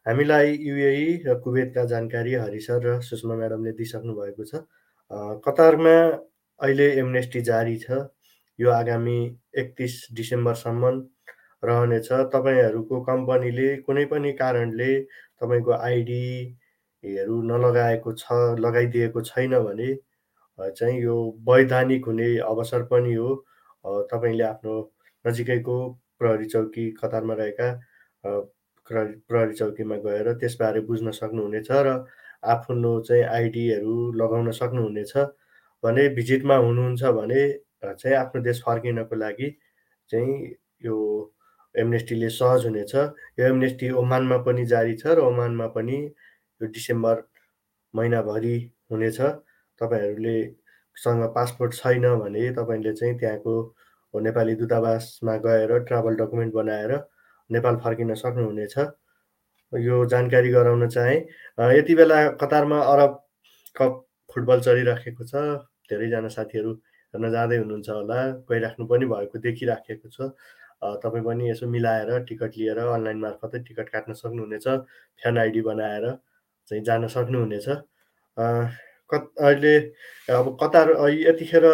[0.07, 4.63] हामीलाई युएई र कुवेतका जानकारी हरिसर र सुषमा म्याडमले दिइसक्नु भएको छ।
[5.43, 5.97] कतारमा
[6.61, 7.99] अहिले एमनेस्टी जारी छ।
[8.59, 9.17] यो आगामी
[9.59, 10.89] एकतिस डिसेम्बरसम्म
[11.63, 14.91] रहनेछ। तपाईँहरूको कम्पनीले कुनै पनि कारणले
[15.41, 19.91] तपाईँको आइडीहरू नलगाएको छ लगाइदिएको छैन भने
[20.59, 21.17] चाहिँ यो
[21.49, 23.35] वैधानिक हुने अवसर पनि हो।
[24.13, 24.77] तपाईँले आफ्नो
[25.25, 25.77] नजिकैको
[26.19, 27.69] प्रहरी चौकी कतारमा रहेका
[28.25, 31.99] प्रहरी चौकीमा गएर त्यसबारे बुझ्न सक्नुहुनेछ र
[32.53, 35.13] आफ्नो चाहिँ आइडीहरू लगाउन सक्नुहुनेछ।
[35.85, 37.43] भने भिजिटमा हुनुहुन्छ भने
[37.85, 39.51] चाहिँ आफ्नो देश फर्किनको लागि
[40.11, 40.97] चाहिँ यो
[41.75, 45.97] एमनेस्टीले सहज हुनेछ। यो एमनेस्टी ओमानमा पनि जारी छ र ओमानमा पनि
[46.61, 47.23] यो डिसेम्बर
[47.95, 48.57] महिनाभरि
[48.93, 49.21] हुनेछ।
[49.81, 50.37] तपाईँहरूले
[50.97, 53.55] सँग पासपोर्ट छैन भने तपाईँले चाहिँ त्यहाँको
[54.15, 56.93] नेपाली दूतावासमा गएर ट्राभल डकुमेन्ट बनाएर
[57.51, 58.79] नेपाल फर्किन सक्नुहुनेछ।
[59.73, 61.17] यो जानकारी गराउन चाहे।
[61.79, 63.19] यति बेला कतारमा अरब
[63.77, 65.35] कप फुटबल चलिराखेको छ
[65.91, 66.73] धेरैजना साथीहरू
[67.15, 68.19] हेर्न जाँदै हुनुहुन्छ होला
[68.51, 70.31] गइराख्नु पनि भएको देखिराखेको छ।
[71.03, 74.67] तपाईँ पनि यसो मिलाएर टिकट लिएर अनलाइन मार्फतै टिकट काट्न सक्नुहुनेछ
[75.21, 76.05] फ्यान आइडी बनाएर
[76.69, 77.69] चाहिँ जान सक्नुहुनेछ।
[79.11, 79.75] कत अहिले
[80.31, 81.65] अब कतार यतिखेर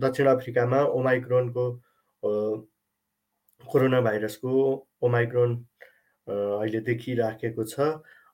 [0.00, 1.64] दक्षिण अफ्रिकामा ओमाइक्रोनको
[3.64, 4.52] कोरोना भाइरसको
[5.02, 5.54] ओमाइक्रोन
[6.28, 7.80] अहिले देखिराखेको छ।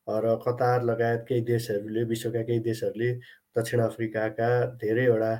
[0.09, 3.12] र कतार लगायत केही देशहरूले विश्वका केही देशहरूले
[3.59, 4.49] दक्षिण अफ्रिकाका
[4.83, 5.35] धेरैवटा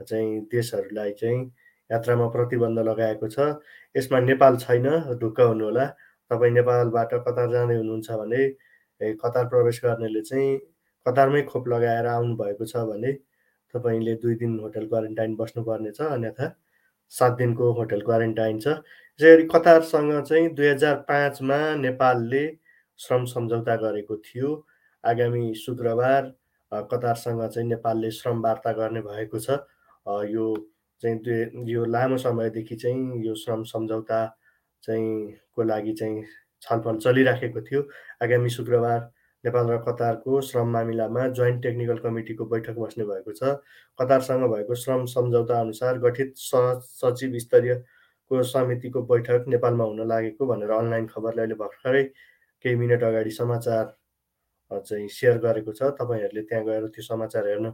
[0.00, 1.44] चाहिँ देशहरूलाई चाहिँ
[1.90, 3.38] यात्रामा प्रतिबन्ध लगाएको छ।
[3.94, 4.88] यसमा नेपाल छैन
[5.20, 5.86] ढुक्क हुनुहोला।
[6.30, 8.42] तपाईँ नेपालबाट कतार जाँदै हुनुहुन्छ भने
[9.14, 10.58] कतार प्रवेश गर्नेले चाहिँ
[11.06, 13.12] कतारमै खोप लगाएर आउनुभएको छ भने
[13.74, 16.46] तपाईँले दुई दिन होटल क्वारेन्टाइन बस्नुपर्नेछ अन्यथा
[17.12, 22.44] सात दिनको होटल क्वारेन्टाइन छ। यसै गरी कतारसँग चाहिँ दुई हजार पाँचमा नेपालले
[22.98, 24.50] श्रम सम्झौता गरेको थियो।
[25.04, 26.32] आगामी शुक्रबार
[26.72, 29.50] कतारसँग चाहिँ नेपालले श्रम वार्ता गर्ने भएको छ।
[30.30, 30.54] यो
[31.02, 34.26] चाहिँ यो लामो समयदेखि चाहिँ यो श्रम सम्झौता
[34.84, 36.24] चाहिँ को लागि चाहिँ
[36.62, 37.82] छलफल चलिराखेको थियो।
[38.22, 39.00] आगामी शुक्रबार
[39.44, 43.54] नेपाल र कतारको श्रम मामिलामा जोइन्ट टेक्निकल कमिटीको बैठक बस्ने भएको छ।
[43.98, 51.06] कतारसँग भएको श्रम सम्झौता अनुसार गठित सचिव स्तरीयको समितिको बैठक नेपालमा हुन लागेको भनेर अनलाइन
[51.06, 52.02] खबरले अहिले भर्खरै
[52.64, 53.84] केही मिनट अगाडि समाचार
[54.70, 57.72] चाहिँ सेयर गरेको छ। तपाईँहरूले त्यहाँ गएर त्यो समाचार हेर्न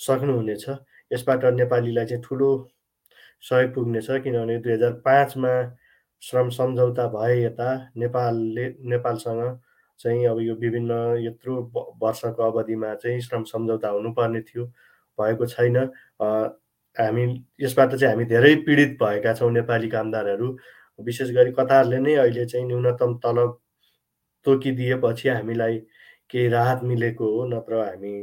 [0.00, 0.64] सक्नुहुनेछ।
[1.12, 2.50] यसबाट नेपालीलाई चाहिँ ठुलो
[3.42, 5.52] सहयोग पुग्नेछ किनभने दुई हजार पाँचमा
[6.22, 9.60] श्रम सम्झौता भए यता नेपालले नेपालसँग
[10.00, 11.54] चाहिँ अब यो विभिन्न यत्रो
[12.02, 14.64] वर्षको अवधिमा चाहिँ श्रम सम्झौता हुनुपर्ने थियो
[15.18, 15.76] भएको छैन।
[16.96, 17.24] हामी
[17.60, 20.48] यसबाट चाहिँ हामी धेरै पीडित भएका छौँ नेपाली कामदारहरू।
[20.98, 23.58] विशेष गरी कतारले नै अहिले चाहिँ न्यूनतम तलब
[24.44, 25.78] तोकिदिएपछि हामीलाई
[26.30, 28.14] केही राहत मिलेको हो नत्र हामी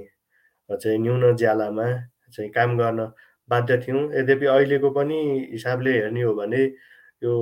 [0.70, 1.86] चाहिँ न्यून ज्यालामा
[2.36, 3.12] चाहिँ काम गर्न
[3.50, 5.18] बाध्य थियौँ। यद्यपि अहिलेको पनि
[5.52, 6.64] हिसाबले हेर्ने हो भने
[7.24, 7.34] यो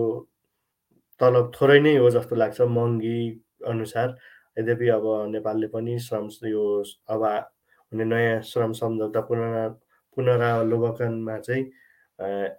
[1.21, 3.19] तलब थोरै नै हो जस्तो लाग्छ महँगी
[3.67, 4.17] अनुसार।
[4.57, 6.63] यद्यपि अब नेपालले पनि श्रम यो
[7.09, 7.23] अब
[7.91, 9.67] हुने नयाँ श्रम सम्झौता पुनरा
[10.17, 11.63] पुनरावलोकनमा चाहिँ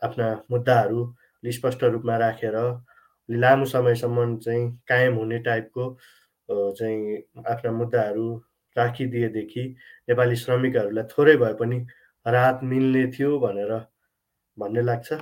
[0.04, 1.00] आफ्ना मुद्दाहरू
[1.44, 2.56] स्पष्ट रूपमा राखेर
[3.28, 5.84] लामो समयसम्म चाहिँ कायम हुने टाइपको
[6.48, 7.16] चाहिँ
[7.48, 8.26] आफ्ना मुद्दाहरू
[8.76, 9.64] राखिदिएदेखि
[10.08, 11.78] नेपाली श्रमिकहरूलाई थोरै भए पनि
[12.26, 13.72] राहत मिल्ने थियो भनेर
[14.58, 15.12] भन्ने लाग्छ।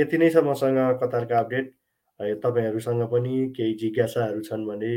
[0.00, 1.72] यति नै छ मसँग कतारका अपडेट।
[2.42, 4.92] तपाईँहरूसँग पनि केही जिज्ञासाहरू छन् भने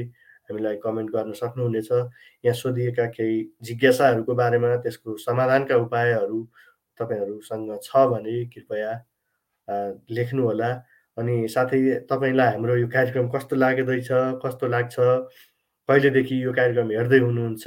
[0.50, 6.40] हामीलाई कमेन्ट गर्न सक्नुहुनेछ। यहाँ सोधिएका केही जिज्ञासाहरूको बारेमा त्यसको समाधानका उपायहरू
[7.00, 8.92] तपाईँहरूसँग छ भने कृपया
[10.12, 10.72] लेख्नुहोला।
[11.20, 11.80] अनि साथै
[12.10, 14.10] तपाईँलाई हाम्रो यो कार्यक्रम कस्तो लाग्दैछ
[14.44, 14.96] कस्तो लाग्छ?
[15.90, 17.66] कहिलेदेखि यो कार्यक्रम हेर्दै हुनुहुन्छ?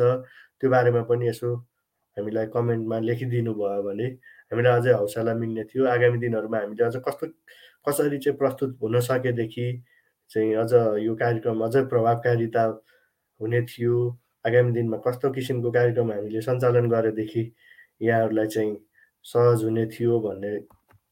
[0.60, 1.48] त्यो बारेमा पनि यसो
[2.16, 4.06] हामीलाई कमेन्टमा लेखिदिनु भयो भने
[4.52, 7.26] हामीलाई अझै हौसला मिल्ने थियो। आगामी दिनहरूमा हामीले अझ कस्तो
[7.86, 9.66] कसरी चाहिँ प्रस्तुत हुन सकेदेखि
[10.30, 10.72] चाहिँ अझ
[11.06, 12.64] यो कार्यक्रम अझै प्रभावकारिता
[13.40, 13.96] हुने थियो।
[14.46, 17.42] आगामी दिनमा कस्तो किसिमको कार्यक्रम हामीले सञ्चालन गरेदेखि
[18.02, 18.76] यहाँहरूलाई चाहिँ
[19.24, 20.52] सहज हुने थियो भन्ने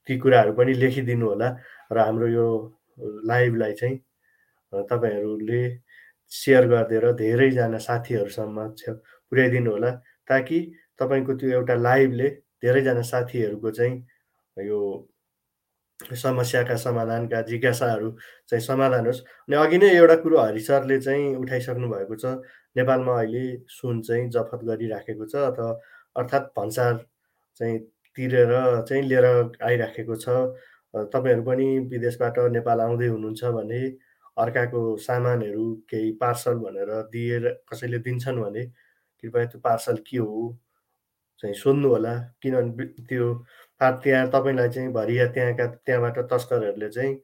[0.09, 1.49] ती कुराहरू पनि लेखिदिनु होला।
[1.91, 2.47] र हाम्रो यो
[3.27, 3.97] लाइभलाई चाहिँ
[4.73, 5.63] तपाईँहरूले
[6.33, 9.91] सेयर गरिदिएर धेरैजना साथीहरूसम्म पुर्याइदिनु होला
[10.31, 10.61] ताकि
[11.01, 12.29] तपाईँको त्यो एउटा लाइभले
[12.63, 13.97] धेरैजना साथीहरूको चाहिँ
[14.67, 14.81] यो
[16.01, 18.11] समस्याका समाधानका जिज्ञासाहरू
[18.49, 22.25] चाहिँ समाधान होस्। अनि अघि नै एउटा कुरो हरि सरले चाहिँ उठाइसक्नु भएको छ
[22.77, 25.71] नेपालमा अहिले सुन चाहिँ जफत गरिराखेको छ अथवा
[26.17, 27.05] अर्थात् भन्सार
[27.61, 27.79] चाहिँ
[28.19, 28.53] तिरेर
[28.89, 29.27] चाहिँ लिएर
[29.63, 30.29] आइराखेको छ।
[30.95, 33.81] तपाईँहरू पनि विदेशबाट नेपाल आउँदै हुनुहुन्छ भने
[34.37, 40.57] अर्काको सामानहरू केही पार्सल भनेर दिएर कसैले दिन्छन् भने कृपया त्यो पार्सल के हो
[41.43, 43.35] चाहिँ सोध्नु होला। किनभने त्यो
[43.81, 47.15] त्यहाँ तपाईँलाई चाहिँ भरिया त्यहाँका त्यहाँबाट तस्करहरूले चाहिँ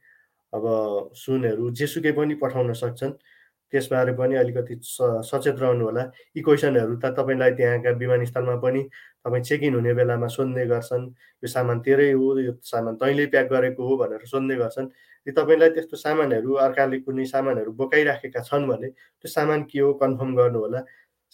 [0.52, 0.64] अब
[1.14, 3.12] सुनहरू जेसुकै पनि पठाउन सक्छन्।
[3.72, 6.02] त्यसबारे पनि अलिकति सचेत रहनु होला
[6.36, 8.82] यी क्वेसनहरू त तपाईँलाई त्यहाँका विमानस्थलमा पनि
[9.26, 11.04] तपाईँ चेक इन हुने बेलामा सोध्ने गर्छन्।
[11.42, 14.86] यो सामान तेरै हो यो सामान तैँले प्याक गरेको हो भनेर सोध्ने गर्छन्।
[15.26, 20.34] यदि तपाईँलाई त्यस्तो सामानहरू अर्काले कुनै सामानहरू बोकाइराखेका छन् भने त्यो सामान के हो कन्फर्म
[20.36, 20.80] गर्नु होला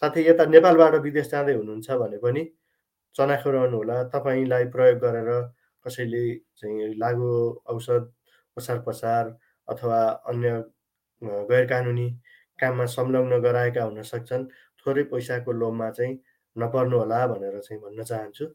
[0.02, 2.42] साथै यता नेपालबाट विदेश जाँदै हुनुहुन्छ भने पनि
[3.14, 5.30] चनाखो रहनु होला तपाईँलाई प्रयोग गरेर
[5.84, 6.24] कसैले
[6.56, 7.28] चाहिँ लागु
[7.68, 8.04] औषध
[8.56, 9.24] ओसार पसार
[9.68, 9.98] अथवा
[10.30, 10.62] अन्य
[11.22, 12.08] गैर कानुनी
[12.58, 14.44] काममा संलग्न गराएका हुन सक्छन्।
[14.86, 16.18] थोरै पैसाको लोभमा चाहिँ
[16.56, 18.46] नपर्नु होला भनेर चाहिँ भन्न चाहन्छु।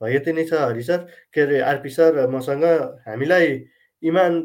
[0.00, 2.64] यति नै छ हरि सर। के अरे आरपी सर मसँग
[3.06, 3.46] हामीलाई
[4.02, 4.42] इमान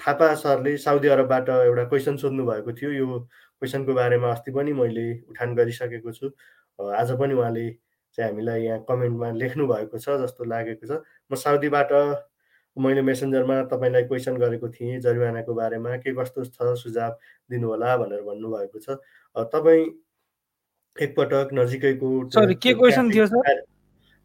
[0.00, 3.18] थापा सरले साउदी अरबबाट एउटा क्वेसन सोध्नु भएको थियो। यो
[3.60, 6.30] क्वेसनको बारेमा अस्ति पनि मैले उठान गरिसकेको छु।
[6.78, 7.70] आज पनि उहाँले
[8.18, 11.92] चाहिँ हामीलाई यहाँ कमेन्टमा लेख्नु भएको छ जस्तो लागेको छ। म साउदीबाट
[12.76, 17.16] मैले मेसेन्जरमा तपाईँलाई क्वेसन गरेको थिएँ जरिवानाको बारेमा के कस्तो छ सुझाव
[17.50, 18.98] दिनुहोला भनेर भन्नुभएको छ।
[19.36, 19.84] तपाईँ
[20.96, 23.62] एकपटक नजिकैको सरी के क्वेसन थियो सर?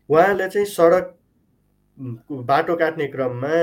[0.09, 1.15] उहाँले चाहिँ सडक
[2.47, 3.55] बाटो काट्ने क्रममा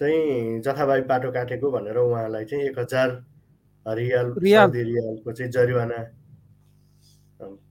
[0.00, 3.08] चाहिँ जथाभावी बाटो काटेको भनेर उहाँलाई चाहिँ एक हजार
[3.86, 5.98] रियाल रियालको चाहिँ जरिवाना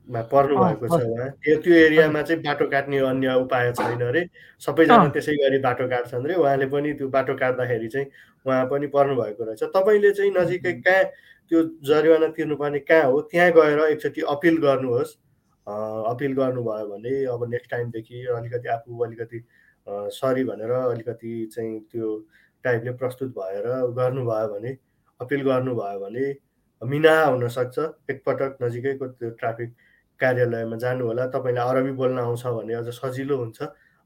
[0.08, 4.22] मा पर्नु भएको छ उहाँ त्यो त्यो एरियामा चाहिँ बाटो काट्ने अन्य उपाय छैन अरे
[4.62, 8.08] सबैजना त्यसै गरी बाटो काट्छन् अरे उहाँले पनि त्यो बाटो काट्दाखेरि चाहिँ
[8.46, 11.04] उहाँ पनि पर्नु भएको रहेछ। तपाईँले चाहिँ नजिकै कहाँ
[11.52, 13.22] त्यो जरिवाना तिर्नुपर्ने कहाँ हो?
[13.32, 15.13] त्यहाँ गएर एकचोटि अपिल गर्नुहोस्।
[16.13, 19.44] अपिल गर्नुभयो भने अब नेक्स्ट टाइमदेखि अलिकति आफू अलिकति
[20.18, 22.08] सरी भनेर अलिकति चाहिँ त्यो
[22.63, 23.65] टाइपले प्रस्तुत भएर
[23.98, 24.78] गर्नुभयो भने
[25.20, 26.26] अपिल गर्नुभयो भने
[26.82, 27.78] मिना हुनसक्छ।
[28.10, 29.74] एकपटक नजिकैको त्यो ट्राफिक
[30.19, 33.60] कार्यालयमा जानु होला तपाईँलाई अरबी बोल्न आउँछ भने अझ सजिलो हुन्छ।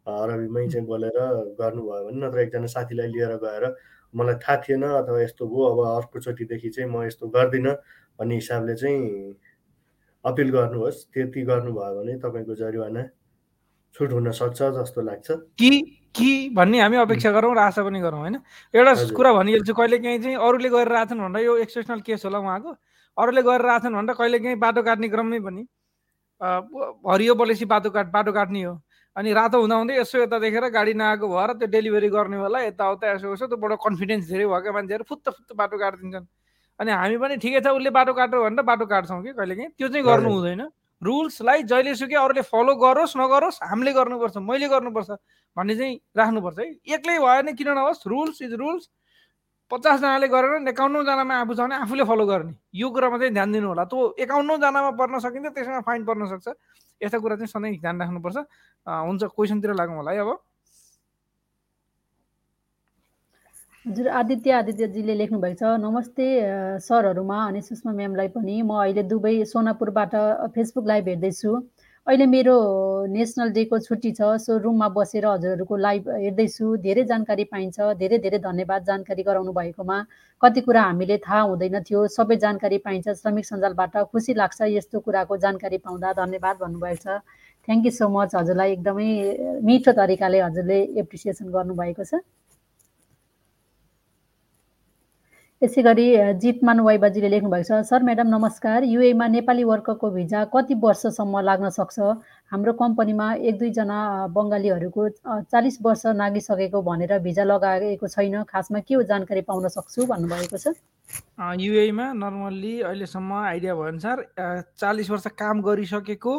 [0.07, 1.17] अरबीमै चाहिँ बोलेर
[1.59, 3.63] गर्नुभयो भने नत्र एकजना साथीलाई लिएर गएर
[4.13, 7.73] मलाई थाहा थिएन अथवा यस्तो भयो अब अर्कोचोटिदेखि चाहिँ म यस्तो गर्दिनँ
[8.19, 9.35] भन्ने हिसाबले चाहिँ
[10.25, 13.03] अपिल गर्नुहोस्। त्यति गर्नुभयो भने तपाईँको जरिवाना
[13.95, 15.27] छुट हुन सक्छ जस्तो लाग्छ।
[15.61, 15.69] कि
[16.15, 18.35] कि भन्ने हामी अपेक्षा गरौँ र आशा पनि गरौँ होइन?
[18.73, 22.71] एउटा कुरा भनिहाल्छु कहिले काहीँ चाहिँ अरूले गरेर आएछन् भन्दा यो एक्सेप्सनल केस होला उहाँको।
[23.17, 25.61] अरूले गरेर आएछन् भन्दा कहिले काहीँ बाटो काट्ने क्रममै पनि
[26.41, 28.79] हरियो बलेसी बाटो काट बाटो काट्ने हो।
[29.15, 33.11] अनि रातो हुँदा हुँदै यसो यता देखेर गाडी नआएको भएर त्यो डेलिभरी गर्ने होला यताउता
[33.11, 36.25] यसो यसो त्यो बडो कन्फिडेन्स धेरै भएका मान्छेहरू फुत्त फुत्त बाटो काटिदिन्छन्।
[36.79, 39.87] अनि हामी पनि ठिकै छ उसले बाटो काट्यो भनेर बाटो काट्छौँ कि कहिले काहीँ त्यो
[39.89, 40.61] चाहिँ गर्नु हुँदैन।
[41.01, 45.09] रुल्सलाई जहिले सुकै अरूले फलो गरोस् नगरोस् हामीले गर्नुपर्छ मैले गर्नुपर्छ
[45.57, 48.83] भन्ने चाहिँ राख्नुपर्छ है। एक्लै भयो भने किन नहोस् रुल्स इज रुल्स
[49.71, 53.83] पचासजनाले गरेर एकाउन्नजनामा आफू छ भने आफूले फलो गर्ने। यो कुरामा चाहिँ ध्यान दिनु होला
[53.85, 56.47] त्यो एकाउन्नजनामा पर्न सकिन्छ त्यसमा फाइन पर्न सक्छ।
[57.01, 58.37] यस्ता कुरा चाहिँ सधैँ ध्यान राख्नुपर्छ।
[58.87, 60.31] हुन्छ क्वेसनतिर लागौँ होला है अब।
[63.85, 66.25] हजुर आदित्य आदित्यजीले लेख्नुभएको छ नमस्ते
[66.83, 70.13] सरहरूमा अनि सुषमा म्यामलाई पनि। म अहिले दुबई सोनापुरबाट
[70.55, 71.51] फेसबुक लाइभ हेर्दैछु।
[72.09, 72.53] अहिले मेरो
[73.13, 78.39] नेसनल डेको छुट्टी छ सो रुममा बसेर हजुरहरूको लाइभ हेर्दैछु। धेरै जानकारी पाइन्छ धेरै धेरै
[78.45, 79.97] धन्यवाद जानकारी गराउनु भएकोमा।
[80.41, 85.37] कति कुरा हामीले थाहा हुँदैन थियो सबै जानकारी पाइन्छ। श्रमिक सञ्जालबाट खुसी लाग्छ यस्तो कुराको
[85.45, 87.21] जानकारी पाउँदा। धन्यवाद भन्नुभएको छ
[87.67, 89.09] थ्याङ्क यू सो मच हजुरलाई एकदमै
[89.69, 92.25] मिठो तरिकाले हजुरले एप्रिसिएसन गर्नुभएको छ।
[95.61, 96.03] यसै गरी
[96.39, 101.99] जितमान वाइबाजीले लेख्नुभएको छ सर म्याडम नमस्कार। युएमा नेपाली वर्करको भिजा कति वर्षसम्म लाग्न सक्छ?
[102.51, 103.97] हाम्रो कम्पनीमा एक दुईजना
[104.31, 105.03] बङ्गालीहरूको
[105.51, 110.07] चालिस वर्ष नागिसकेको भनेर भिजा लगाएको छैन। खासमा के हो जानकारी पाउन सक्छु?
[110.07, 110.79] भन्नुभएको छ।
[111.59, 114.17] युएमा नर्मल्ली अहिलेसम्म आइडिया भएअनुसार
[114.79, 116.33] चालिस वर्ष काम गरिसकेको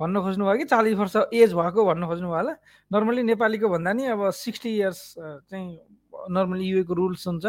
[0.00, 0.64] भन्न खोज्नु भयो कि?
[0.68, 2.54] चालिस वर्ष एज भएको भन्न खोज्नु भयो होला।
[2.92, 5.00] नर्मल्ली नेपालीको भन्दा नि अब सिक्सटी इयर्स
[5.48, 5.96] चाहिँ
[6.36, 7.46] नर्मली युएको रुल्स हुन्छ।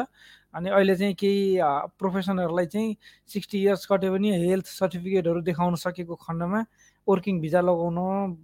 [0.54, 1.58] अनि अहिले चाहिँ केही
[2.00, 2.96] प्रोफेसनहरूलाई चाहिँ
[3.30, 6.64] सिक्सटी इयर्स कट्यो भने हेल्थ सर्टिफिकेटहरू देखाउन सकेको खण्डमा
[7.10, 7.98] वर्किङ भिजा लगाउन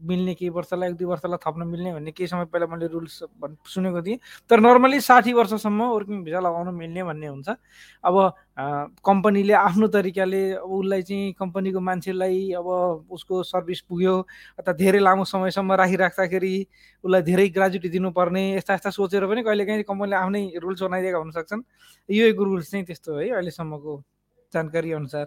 [0.10, 3.24] मिल्ने केही वर्षलाई एक दुई वर्षलाई थप्न मिल्ने भन्ने केही समय पहिला मैले रुल्स
[3.74, 4.18] सुनेको थिएँ।
[4.50, 7.50] तर नर्मली साठी वर्षसम्म वर्किङ भिजा लगाउन मिल्ने भन्ने हुन्छ।
[8.04, 8.16] अब
[9.06, 12.68] कम्पनीले आफ्नो तरिकाले अब उसलाई चाहिँ कम्पनीको मान्छेलाई अब
[13.12, 14.16] उसको सर्भिस पुग्यो
[14.60, 16.56] अथवा धेरै लामो समयसम्म राखिराख्दाखेरि
[17.04, 21.64] उसलाई धेरै ग्रेजुटी दिनुपर्ने यस्ता यस्ता सोचेर पनि कहिले काहीँ कम्पनीले आफ्नै रुल्स बनाइदिएका हुनसक्छन्।
[22.10, 24.04] यो एक रुल्स चाहिँ त्यस्तो है अहिलेसम्मको
[24.54, 25.26] जानकारी अनुसार।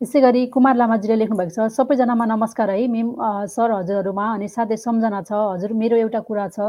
[0.00, 3.12] यसै गरी कुमार लामाजीले लेख्नुभएको छ सबैजनामा नमस्कार है मेम
[3.48, 6.66] सर हजुरहरूमा अनि साथै सम्झना छ। हजुर मेरो एउटा कुरा छ।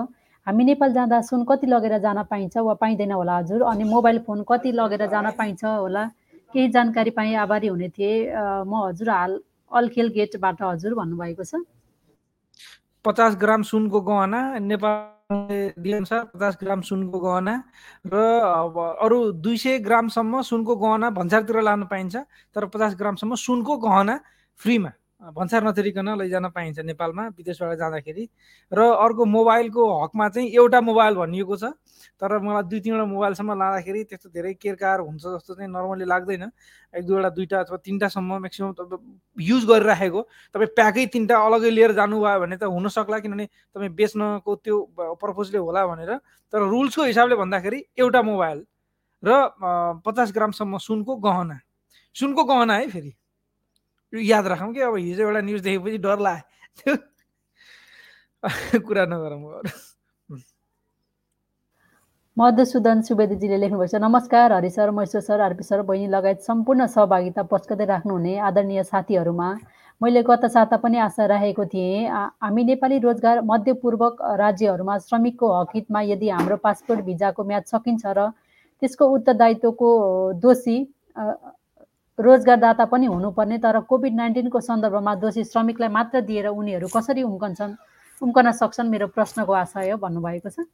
[0.48, 3.60] हामी नेपाल जाँदा सुन कति लगेर जान पाइन्छ वा पाइँदैन होला हजुर?
[3.72, 6.04] अनि मोबाइल फोन कति लगेर जान पाइन्छ होला?
[6.54, 8.32] केही जानकारी पाएँ आभारी हुने थिएँ।
[8.64, 9.32] म हजुर हाल
[9.72, 11.68] अल्खेल गेटबाट हजुर भन्नुभएको छ।
[13.06, 14.96] पचास ग्राम सुनको गहना नेपाल
[15.30, 17.56] दिएअनुसार पचास ग्राम सुनको गहना
[18.08, 22.16] र अब अरू दुई सय ग्रामसम्म सुनको गहना भन्सारतिर लानु पाइन्छ
[22.56, 24.20] तर पचास ग्रामसम्म सुनको गहना
[24.60, 28.24] फ्रीमा। भन्सार नतिरिकन लैजान पाइन्छ नेपालमा विदेशबाट जाँदाखेरि।
[28.72, 31.74] र अर्को मोबाइलको हकमा चाहिँ एउटा मोबाइल भनिएको छ
[32.22, 36.44] तर मलाई दुई तिनवटा मोबाइलसम्म लाँदाखेरि त्यस्तो धेरै केरकार हुन्छ जस्तो चाहिँ नर्मली लाग्दैन।
[36.94, 38.74] एक दुईवटा दुईवटा अथवा तिनवटासम्म म्याक्सिमम्
[39.42, 40.22] युज गरिराखेको।
[40.54, 44.76] तपाईँ प्याकै तिनवटा अलग्गै लिएर जानुभयो भने त हुनसक्ला किनभने तपाईँ बेच्नको त्यो
[45.18, 46.12] पर्पजले होला भनेर।
[46.54, 48.60] तर रुल्सको हिसाबले भन्दाखेरि एउटा मोबाइल
[49.24, 49.30] र
[50.06, 51.58] पचास ग्रामसम्म सुनको गहना।
[52.16, 53.12] सुनको गहना है फेरि।
[54.14, 56.96] याद राखौँ कि अब हिजो एउटा न्युज देखेपछि डर लाग्यो
[58.88, 59.62] कुरा नगरौँ
[62.38, 67.44] मधुसूदन सुवेदीजीले लेख्नुभएको छ नमस्कार Hari sir Maheshwar sir RP sir बहिनी लगायत सम्पूर्ण सहभागिता
[67.50, 69.48] पस्कदै राख्नुहुने आदरणीय साथीहरूमा।
[70.02, 76.02] मैले गत साता पनि आशा राखेको थिएँ हामी नेपाली रोजगार मध्यपूर्वक राज्यहरूमा श्रमिकको हक हितमा
[76.14, 78.30] यदि हाम्रो पासपोर्ट भिजाको म्याद सकिन्छ र
[78.82, 79.90] त्यसको उत्तरदायित्वको
[80.38, 80.78] दोषी
[82.20, 87.74] रोजगारदाता पनि हुनुपर्ने तर कोभिड नाइन्टिनको सन्दर्भमा दोषी श्रमिकलाई मात्र दिएर उनीहरू कसरी उम्कन्छन्
[88.22, 90.66] उम्कन सक्छन् मेरो प्रश्नको आशय भन्नुभएको छ।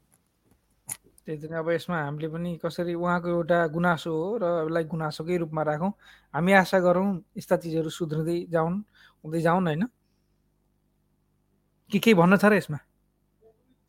[1.23, 5.61] त्यही त अब यसमा हामीले पनि कसरी उहाँको एउटा गुनासो हो र यसलाई गुनासोकै रूपमा
[5.63, 5.91] राखौँ।
[6.35, 8.77] हामी आशा गरौँ यस्ता चिजहरू सुध्रिँदै जाउन्
[9.23, 9.83] हुँदै जाउन् होइन?
[11.91, 12.79] के केही भन्न छ र यसमा?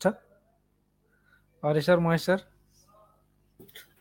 [0.01, 0.05] छ?
[1.63, 2.39] हरे सर महेश सर?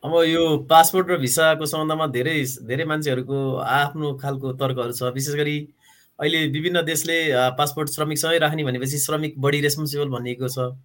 [0.05, 2.37] अब यो पासपोर्ट र भिसाको सम्बन्धमा धेरै
[2.69, 3.37] धेरै मान्छेहरूको
[3.75, 5.57] आफ्नो खालको तर्कहरू छ। विशेष गरी
[6.19, 7.17] अहिले विभिन्न देशले
[7.57, 10.77] पासपोर्ट श्रमिकसँगै राख्ने भनेपछि श्रमिक बढी रेस्पोन्सिबल भनिएको छ।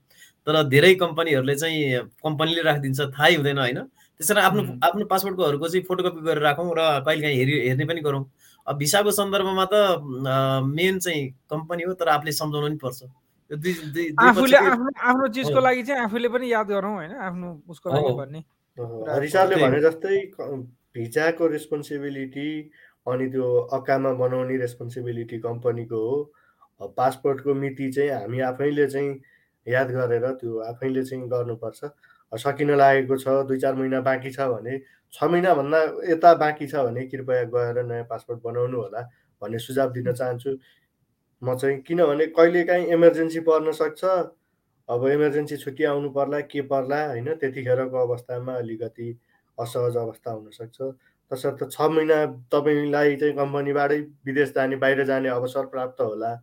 [0.47, 3.79] तर धेरै कम्पनीहरूले चाहिँ कम्पनीले राखिदिन्छ थाहै हुँदैन होइन?
[4.19, 8.23] त्यसै कारण आफ्नो। आफ्नो पासपोर्टको चाहिँ फोटोकपी गरेर राखौँ र कहिलेकाहीँ हेरि हेर्ने पनि गरौँ।
[8.67, 9.75] अब भिसाको सन्दर्भमा त
[10.63, 13.03] मेन चाहिँ कम्पनी हो तर आफूले सम्झाउनु पनि पर्छ।
[14.15, 17.11] आफूले आफ्नो आफ्नो चिजको। लागि चाहिँ आफूले पनि याद गरौँ होइन?
[17.19, 18.41] आफ्नो उसको लागि। भन्ने।
[18.79, 20.17] हरिसारले। भने जस्तै
[20.95, 22.49] भिजाको रेस्पोन्सिबिलिटी
[23.07, 29.19] अनि त्यो अकामा बनाउने रेस्पोन्सिबिलिटी कम्पनीको हो। पासपोर्टको मिति चाहिँ हामी आफैले चाहिँ
[29.67, 31.81] याद गरेर त्यो आफैले चाहिँ गर्नुपर्छ।
[32.31, 34.79] सकिन लागेको छ दुई चार महिना बाँकी छ भने
[35.13, 39.01] छ महिनाभन्दा यता बाँकी छ भने कृपया गएर नयाँ पासपोर्ट बनाउनु होला
[39.41, 40.57] भन्ने सुझाव दिन चाहन्छु।
[41.41, 44.03] म चाहिँ किनभने कहिलेकाहीँ इमर्जेन्सी पर्न सक्छ
[44.89, 49.09] अब इमर्जेन्सी छुट्टी आउनु पर्ला के पर्ला होइन त्यतिखेरको अवस्थामा अलिकति
[49.57, 50.81] असहज अवस्था हुनसक्छ।
[51.31, 52.15] तसर्थ छ महिना
[52.51, 56.35] तपाईँलाई चाहिँ कम्पनीबाटै विदेश जाने बाहिर जाने अवसर प्राप्त होला।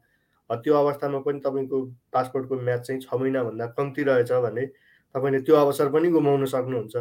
[0.51, 4.67] त्यो अवस्थामा पनि तपाईँको पासपोर्टको म्याच चाहिँ छ महिनाभन्दा कम्ती रहेछ भने
[5.15, 6.97] तपाईँले त्यो अवसर पनि गुमाउन सक्नुहुन्छ।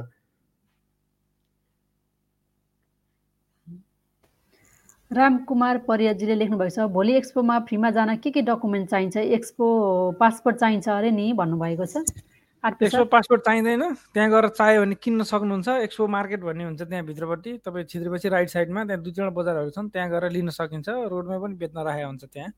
[5.11, 9.17] रामकुमार परियाजीले लेख्नुभएको छ भोलि एक्सपोमा फ्रीमा जान के के डकुमेन्ट चाहिन्छ?
[9.17, 9.65] एक्सपो
[10.19, 12.01] पासपोर्ट चाहिन्छ अरे नि भन्नुभएको छ।
[12.81, 17.51] एक्सपो पासपोर्ट चाहिँदैन। त्यहाँ गएर चाहियो भने किन्न सक्नुहुन्छ। एक्सपो मार्केट भन्ने हुन्छ त्यहाँ भित्रपट्टि
[17.61, 21.55] तपाईँ छिद्रेपछि राइट साइडमा त्यहाँ दुई तिनवटा बजारहरू छन् त्यहाँ गएर लिन सकिन्छ। रोडमा पनि
[21.61, 22.49] बेच्न राखेको हुन्छ त्यहाँ।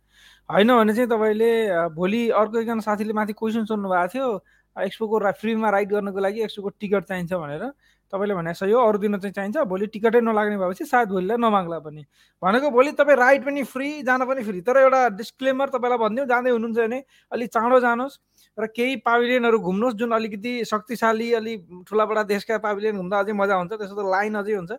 [0.50, 1.52] होइन भने चाहिँ तपाईँले
[2.00, 4.28] भोलि अर्को एकजना साथीले माथि क्वेसन सोध्नु भएको थियो
[4.76, 7.64] एक्सपोको फ्रीमा राइड गर्नको लागि एक्सपोको टिकट चाहिन्छ भनेर।
[8.14, 11.80] तपाईँले भने सही हो अरू दिन चाहिँ चाहिन्छ भोलि टिकटै नलाग्ने भएपछि सायद भोलिलाई नमाग्ला
[11.80, 12.04] पनि।
[12.42, 16.52] भनेको भोलि तपाईँ राइड पनि फ्री जान पनि फ्री। तर एउटा डिस्क्लेमर तपाईँलाई भनिदिउँ जाँदै
[16.52, 18.20] हुनुहुन्छ भने अलिक चाँडो जानुहोस्
[18.58, 23.56] र केही पाभिलियनहरू घुम्नुहोस् जुन अलिकति शक्तिशाली अलि ठुला बडा देशका पाभिलियन घुम्दा अझै मजा
[23.56, 24.72] हुन्छ त्यसो त लाइन अझै हुन्छ।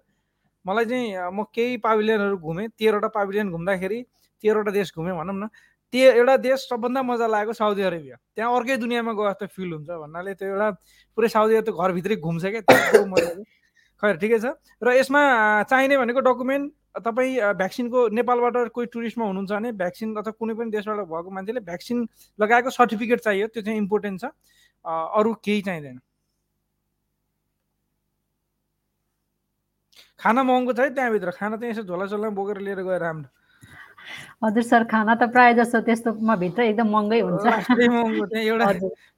[0.64, 3.98] मलाई चाहिँ म केही पाभिलियनहरू घुमेँ तेह्रवटा पाभिलियन घुम्दाखेरि
[4.44, 5.48] तेह्रवटा देश घुमेँ भनौँ न।
[5.92, 9.88] त्यो एउटा देश सबभन्दा मजा लागेको साउदी अरेबिया। त्यहाँ अर्कै दुनियाँमा गयो जस्तो फिल हुन्छ
[9.88, 10.68] भन्नाले त्यो एउटा
[11.16, 13.40] पुरै साउदी अरेबिया घरभित्रै घुम्छ क्या त्यस्तो मजा छ।
[14.02, 14.52] खैर ठिकै छ।
[14.84, 15.22] र यसमा
[15.64, 16.66] चाहिने भनेको डकुमेन्ट
[17.02, 21.98] तपाईँ भ्याक्सिनको नेपालबाट कोही टुरिस्टमा हुनुहुन्छ भने भ्याक्सिन अथवा कुनै पनि देशबाट भएको मान्छेले भ्याक्सिन
[22.38, 24.24] लगाएको सर्टिफिकेट चाहियो त्यो चाहिँ इम्पोर्टेन्ट छ।
[24.84, 25.98] अरू केही चाहिँदैन।
[30.20, 33.30] खाना महँगो छ है त्यहाँभित्र। खाना चाहिँ यसो झोला झोला बोकेर लिएर गएर राम्रो
[34.44, 38.68] हजुर सर खाना त प्रायः जस्तो त्यस्तोमा भित्र एकदम महँगै हुन्छ। महँगो एउटा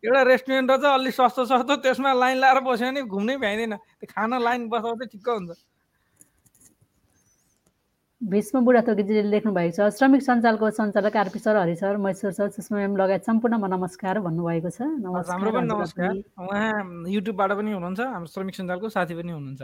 [0.04, 4.38] एउटा रेस्टुरेन्ट रहेछ अलिक सस्तो सस्तो त्यसमा लाइन लाएर बस्यो भने घुम्नै भ्याइँदैन। त्यो खाना
[4.38, 5.58] लाइन बसाउँदै ठिक्क हुन्छ।
[8.20, 12.76] भीष्म बुढाथोकीजीले लेख्नु भएको छ श्रमिक सञ्जालको सञ्चालक RP sir Hari sir Maheshwar sir Sushma
[12.76, 19.14] ma'am लगायत सम्पूर्णमा नमस्कार भन्नुभएको छ। नमस्कार। उहाँ युट्युबबाट पनि हुनुहुन्छ हाम्रो श्रमिक सञ्जालको साथी
[19.16, 19.62] पनि हुनुहुन्छ।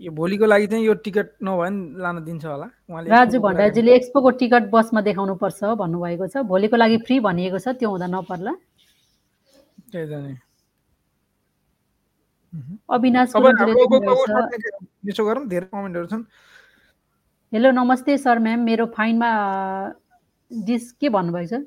[0.00, 4.30] यो भोलिको लागि चाहिँ यो टिकट नभयो भने लान दिन्छ होला। उहाँले राजु भण्डारीजीले एक्सपोको
[4.30, 9.92] टिकट बसमा देखाउनु पर्छ भन्नुभएको छ। भोलिको लागि फ्री भनिएको छ त्यो हुँदा नपर्ला। गर्नु-
[9.92, 10.34] त्यही त नि।
[12.90, 13.32] अविनाश
[15.48, 16.24] धेरै कमेन्टहरू छन्।
[17.54, 19.30] हेलो नमस्ते सर म्याम। मेरो फाइनमा
[20.64, 21.62] डिस के भन्नुभएको छ?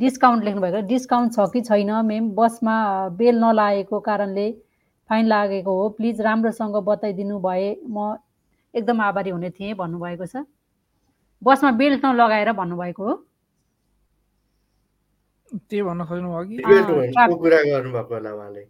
[0.00, 1.92] डिस्काउन्ट लेख्नुभएको डिस्काउन्ट छ कि छैन?
[1.92, 4.69] म्याम बसमा बेल नलागेको कारणले
[5.10, 8.16] फाइन लागेको हो। प्लिज राम्रोसँग बताइदिनु भए म
[8.74, 10.46] एकदम आभारी हुने थिएँ भन्नुभएको छ।
[11.42, 13.14] बसमा बेल्ट नलगाएर भन्नुभएको हो।
[15.50, 16.56] त्यही भन्न खोज्नुभयो कि?
[16.62, 18.62] कुरा गर्नुभएको होला उहाँले।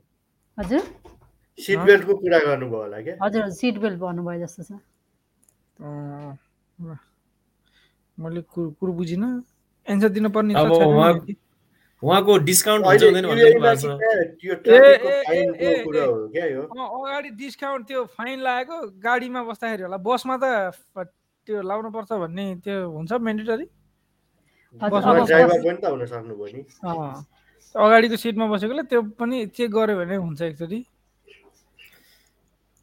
[0.59, 0.81] हजुर।
[1.59, 3.15] सिट। बेल्टको कुरा गर्नुभयो होला क्या?
[3.23, 4.81] हजुर सिट बेल्ट भन्नुभयो जस्तो छ।
[8.19, 9.45] मैले कुरो कुरो बुझिनँ।
[9.87, 10.55] एन्सर दिनुपर्ने
[12.03, 13.03] उहाँको डिस्काउन्ट हुन्छ
[16.81, 20.45] अगाडि डिस्काउन्ट त्यो फाइन लागेको गाडीमा बस्दाखेरि होला। बसमा त
[21.47, 23.67] त्यो लाउनु पर्छ भन्ने त्यो हुन्छ मेन्डेटरी
[27.75, 30.81] अगाडिको सिटमा बसेकोले त्यो पनि चेक गर्यो भने हुन्छ एकचोटि।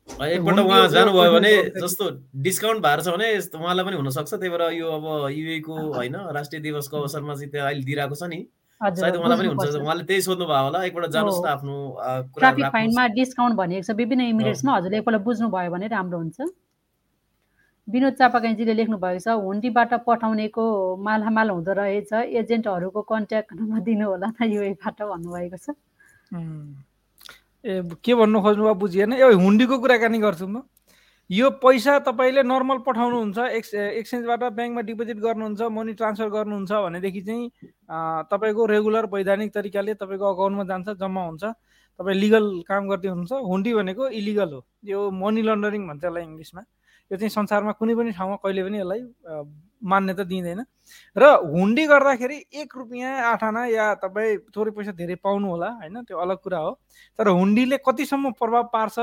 [0.07, 2.05] एकपल्ट उहाँ जानुभयो भने जस्तो
[2.45, 6.95] डिस्काउन्ट भएको छ भने उहाँलाई पनि हुनसक्छ। त्यही भएर यो अब युएको होइन राष्ट्रिय दिवसको
[6.97, 8.39] अवसरमा चाहिँ त्यहाँ अहिले दिइरहेको छ नि।
[8.81, 11.75] सायद उहाँलाई पनि हुन्छ। उहाँले त्यही सोध्नु भयो होला एकपल्ट जानुहोस् न। आफ्नो
[12.37, 16.39] ट्राफिक फाइनमा डिस्काउन्ट भनिएको छ विभिन्न इमिरेट्समा हजुरले एकपल्ट बुझ्नुभयो भने राम्रो हुन्छ।
[17.87, 20.63] विनोद चापाकाइजीले लेख्नु भएको छ हुन्डीबाट पठाउनेको
[21.01, 25.73] मालामाल हुँदो रहेछ एजेन्टहरूको कन्ट्याक्ट नम्बर दिनु होला न युएबाट भन्नुभएको छ।
[27.65, 29.13] ए के भन्नु खोज्नुभयो बुझिएन?
[29.17, 30.61] ए हुन्डीको कुराकानी गर्छु म।
[31.29, 37.49] यो पैसा तपाईँले नर्मल पठाउनुहुन्छ एक्स एक्सचेन्जबाट ब्याङ्कमा डिपोजिट गर्नुहुन्छ मनी ट्रान्सफर गर्नुहुन्छ भनेदेखि चाहिँ
[38.31, 41.43] तपाईँको रेगुलर वैधानिक तरिकाले तपाईँको अकाउन्टमा जान्छ जम्मा हुन्छ।
[41.99, 46.61] तपाईँ लिगल काम गर्दै हुनुहुन्छ हुन्डी भनेको इलिगल हो। यो मनी लन्डरिङ भन्छ यसलाई इङ्ग्लिसमा।
[47.11, 49.01] यो चाहिँ संसारमा कुनै पनि ठाउँमा कहिले पनि यसलाई
[49.83, 50.63] मान्यता दिँदैन।
[51.15, 56.07] र हुन्डी गर्दाखेरि एक रुपियाँ आठ आना या तपाईँ थोरै पैसा धेरै पाउनु होला होइन?
[56.07, 56.71] त्यो अलग कुरा हो।
[57.19, 58.99] तर हुन्डीले कतिसम्म प्रभाव पार्छ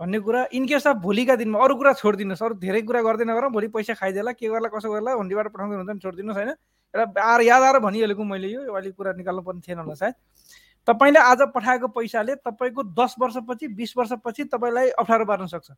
[0.00, 3.68] भन्ने कुरा इनकेस अफ भोलिका दिनमा अरू कुरा छोडिदिनुहोस्। अरू धेरै कुरा गर्दै नगर भोलि
[3.68, 6.50] पैसा खाइदिएला के गर्ला कसो गर्ला हुन्डीबाट पठाउँदै हुन्छ भने छोडिदिनुहोस् होइन?
[6.94, 10.14] एउटा आएर याद आएर भनिहालेको मैले यो अहिले कुरा निकाल्नु पर्ने थिएन होला सायद।
[10.88, 15.68] तपाईँले आज पठाएको पैसाले तपाईँको दस वर्षपछि बिस वर्षपछि तपाईँलाई अप्ठ्यारो पार्न सक्छ।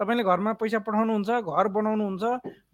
[0.00, 2.24] तपाईँले घरमा पैसा पठाउनुहुन्छ घर बनाउनुहुन्छ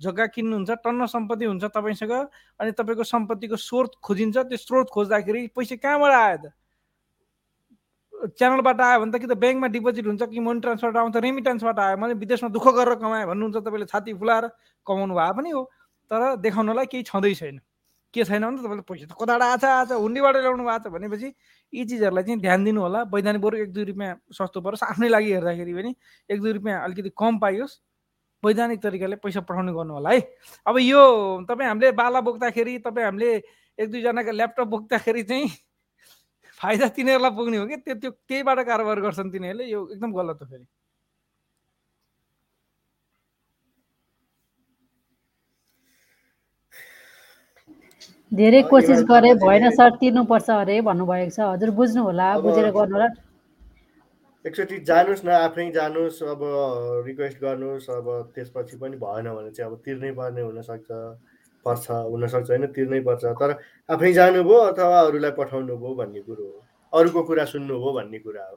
[0.03, 2.13] जग्गा किन्नुहुन्छ टन्न सम्पत्ति हुन्छ तपाईँसँग
[2.59, 6.58] अनि तपाईँको सम्पत्तिको स्रोत खोजिन्छ। त्यो स्रोत खोज्दाखेरि पैसा कहाँबाट आयो त?
[8.19, 11.97] च्यानलबाट आयो भने त कि त ब्याङ्कमा डिपोजिट हुन्छ कि मनी ट्रान्सफरबाट आउँछ रेमिटेन्सबाट आयो।
[12.03, 14.45] मैले विदेशमा दुःख गरेर कमाएँ भन्नुहुन्छ तपाईँले छाती फुलाएर
[14.87, 15.62] कमाउनु भए पनि हो।
[16.11, 17.61] तर देखाउनलाई केही छँदै छैन।
[18.14, 21.29] के छैन भने तपाईँले पैसा त कताबाट आछ आछ हुन्डीबाट ल्याउनु भएको छ भनेपछि
[21.73, 25.33] यी चिजहरूलाई चाहिँ ध्यान दिनु होला वैधानिक बरु एक दुई रुपियाँ सस्तो परोस्। आफ्नै लागि
[25.33, 25.95] हेर्दाखेरि पनि
[26.33, 27.75] एक दुई रुपियाँ अलिकति कम पाइयोस्।
[28.43, 30.21] वैधानिक तरिकाले पैसा पठाउने गर्नु होला है।
[30.66, 31.03] अब यो
[31.49, 33.31] तपाईँ हामीले बाला बोक्दाखेरि तपाईँ हामीले
[33.79, 35.47] एक दुईजनाको ल्यापटप बोक्दाखेरि चाहिँ
[36.61, 37.77] फाइदा तिनीहरूलाई पुग्ने हो कि?
[37.87, 40.67] त्यो त्यो त्यहीबाट कारोबार गर्छन् तिनीहरूले यो एकदम गलत हो फेरि।
[48.33, 53.09] धेरै कोसिस गरे भएन सर तिर्नुपर्छ अरे भन्नुभएको छ। हजुर बुझ्नु होला बुझेर गर्नु होला
[54.45, 56.41] एकचोटि जानुहोस् न आफै जानुहोस् अब
[57.07, 60.89] रिक्वेस्ट गर्नुहोस् अब त्यसपछि पनि भएन भने चाहिँ अब तिर्नै पर्ने हुनसक्छ
[61.67, 62.67] पर्छ हुनसक्छ होइन?
[62.77, 63.51] तिर्नै पर्छ। तर
[63.89, 66.59] आफै जानुभयो अथवा अरूलाई पठाउनु भयो भन्ने कुरो हो।
[66.93, 68.57] अरूको कुरा सुन्नुभयो भन्ने कुरा हो।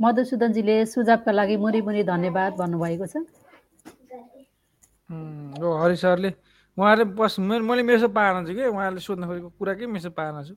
[0.00, 3.22] मधुसूदनजीले सुझावका लागि मुरी मुरी धन्यवाद भन्नुभएको छ।
[5.62, 6.34] हो हरि सरले।
[6.78, 8.66] उहाँले बस मैले मेसेज पाएन छु कि?
[8.66, 9.86] उहाँले सोध्न खोजेको कुरा के?
[9.86, 10.54] मेसेज पाएन छु।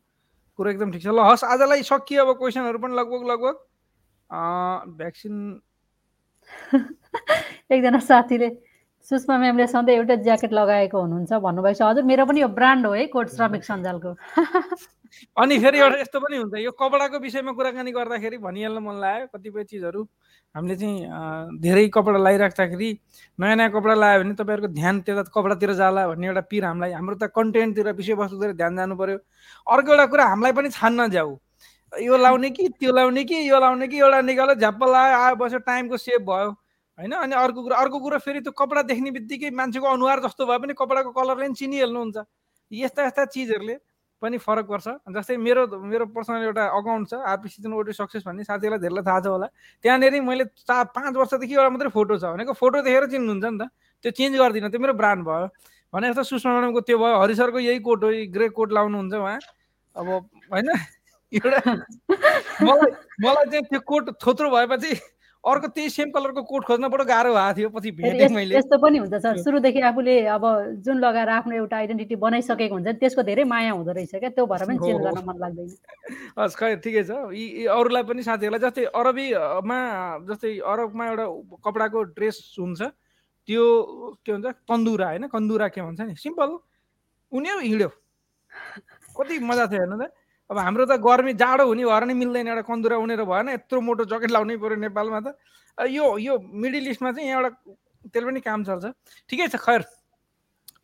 [0.57, 3.55] कुरा एकदम ठिक छ। ल हस् आजलाई सकियो अब क्वेसनहरू पनि लगभग लगभग।
[4.29, 5.61] अँ, भ्याक्सिन
[7.71, 8.49] एकजना साथीले
[9.05, 12.93] सुषमा म्यामले सधैँ एउटै ज्याकेट लगाएको हुनुहुन्छ भन्नुभएको छ हजुर मेरो पनि यो ब्रान्ड हो
[12.93, 14.11] है कोट श्रमिक सञ्जालको।
[15.41, 19.63] अनि फेरि एउटा यस्तो पनि हुन्छ यो कपडाको विषयमा कुराकानी गर्दाखेरि भनिहाल्न मन लाग्यो। कतिपय
[19.69, 20.01] चिजहरू
[20.55, 22.89] हामीले चाहिँ धेरै कपडा लगाइराख्दाखेरि
[23.39, 27.15] नयाँ नयाँ कपडा लगायो भने तपाईँहरूको ध्यान त्यता कपडातिर जाला भन्ने एउटा पिर हामीलाई हाम्रो
[27.21, 29.17] त कन्टेन्टतिर विषयवस्तुतिर ध्यान जानु पर्यो।
[29.67, 31.37] अर्को एउटा कुरा हामीलाई पनि छान्न जाऊ।
[32.01, 35.59] यो लाउने कि त्यो लाउने कि यो लाउने कि एउटा निकाल्यो झ्याप्प लगायो आयो बस्यो
[35.59, 36.49] टाइमको सेभ भयो।
[36.99, 37.11] होइन?
[37.11, 40.73] अनि अर्को कुरा अर्को कुरा फेरि त्यो कपडा देख्ने बित्तिकै मान्छेको अनुहार जस्तो भए पनि
[40.73, 42.17] कपडाको कलरले पनि चिनिहाल्नुहुन्छ।
[42.71, 43.75] यस्ता यस्ता चिजहरूले
[44.21, 48.79] पनि फरक पर्छ। जस्तै मेरो मेरो पर्सनल एउटा अकाउन्ट छ आरपी सिजन सक्सेस भन्ने साथीहरूलाई
[48.79, 49.47] धेरैलाई थाहा छ होला।
[49.83, 53.69] त्यहाँनिर मैले चार पाँच वर्षदेखि एउटा मात्रै फोटो छ। भनेको फोटो देखेर चिन्नुहुन्छ नि त।
[54.03, 55.47] त्यो चेन्ज गर्दिनँ त्यो मेरो ब्रान्ड भयो।
[55.93, 59.39] भने जस्तो सुषमा म्याडमको त्यो भयो हरि सरको यही कोट हो ग्रे कोट लाउनुहुन्छ उहाँ।
[59.95, 60.07] अब
[60.51, 60.67] होइन?
[61.35, 61.59] एउटा
[62.63, 62.91] मलाई
[63.23, 64.93] मलाई चाहिँ त्यो कोट थोत्रो भएपछि
[65.43, 68.97] अर्को त्यही सेम कलरको कोट खोज्न बडो गाह्रो भएको थियो पछि भेटेँ मैले। यस्तो पनि
[68.97, 70.43] हुन्छ सर सुरुदेखि आफूले अब
[70.81, 74.65] जुन लगाएर आफ्नो एउटा आइडेन्टिटी बनाइसकेको हुन्छ त्यसको धेरै माया हुँदो रहेछ क्या। त्यो भएर
[74.65, 75.69] पनि चेन्ज। गर्न मन लाग्दैन।
[76.39, 79.79] हस् खै ठिकै छ। यी यी अरूलाई पनि साथीहरूलाई जस्तै अरबीमा
[80.33, 81.25] जस्तै अरबमा एउटा
[81.61, 82.81] कपडाको ड्रेस हुन्छ
[83.45, 83.63] त्यो
[84.25, 85.29] के भन्छ कन्दुरा होइन?
[85.29, 86.15] कन्दुरा के भन्छ नि?
[86.25, 86.57] सिम्पल।
[87.31, 87.89] उनीहरू हिँड्यो।
[89.13, 90.09] कति मजा थियो हेर्नु त।
[90.49, 94.05] अब हाम्रो त गर्मी जाडो हुने भएर नै मिल्दैन एउटा कन्दुरा उनेर भएन यत्रो मोटो
[94.05, 95.27] ज्याकेट लाउनै पऱ्यो नेपालमा त।
[95.89, 97.51] यो यो मिडल इस्टमा चाहिँ यहाँ एउटा
[98.13, 98.85] त्यसले पनि काम चल्छ
[99.29, 99.81] ठिकै छ खैर।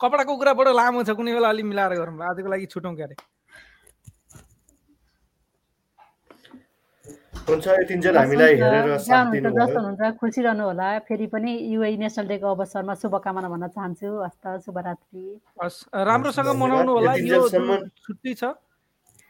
[0.01, 3.15] कपडाको कुरा बडो लामो छ कुनै बेला अलिक मिलाएर गरौँ। आजको लागि छुटौँ क्यारे।
[7.41, 12.47] हुन्छ यतिन्जेल हामीलाई हेरेर। साथ दिनुभयो। हुनुहुन्छ खुसी रहनु होला फेरि पनि युए नेसनल डेको
[12.49, 15.25] अवसरमा शुभकामना भन्न चाहन्छु। हस्त शुभरात्रि।
[15.61, 18.57] हस् राम्रोसँग। मनाउनु होला यो छुट्टी छ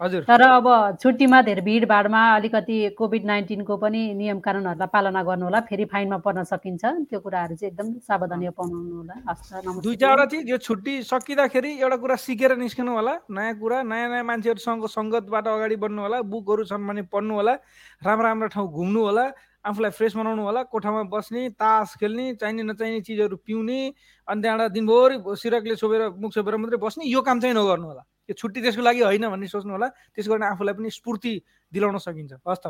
[0.01, 0.67] हजुर। तर अब
[1.01, 6.43] छुट्टीमा धेरै भिडभाडमा अलिकति कोभिड नाइन्टिनको पनि नियम कानुनहरूलाई पालना गर्नु होला फेरि फाइनमा पर्न
[6.49, 11.71] सकिन्छ। त्यो कुराहरू चाहिँ एकदम सावधानी अपनाउनु होला हस् दुई चारवटा चिज यो छुट्टी सकिँदाखेरि
[11.85, 16.63] एउटा कुरा सिकेर निस्कनु होला नयाँ कुरा नयाँ नयाँ मान्छेहरूसँग सङ्गतबाट अगाडि बढ्नु होला बुकहरू
[16.65, 17.53] छन् भने पढ्नु होला
[18.01, 19.25] राम्रो राम्रो ठाउँ घुम्नु होला
[19.61, 23.79] आफूलाई फ्रेस बनाउनु होला कोठामा बस्ने तास खेल्ने चाहिने नचाहिने चिजहरू पिउने
[24.27, 28.33] अनि त्यहाँबाट दिनभरि सिरकले छोपेर मुख छोपेर मात्रै बस्ने यो काम चाहिँ नगर्नु होला यो
[28.33, 31.33] छुट्टी त्यसको लागि होइन भन्ने सोच्नु होला। त्यसो गर्ने आफूलाई पनि स्फूर्ति
[31.73, 32.65] दिलाउन सकिन्छ। हस् त।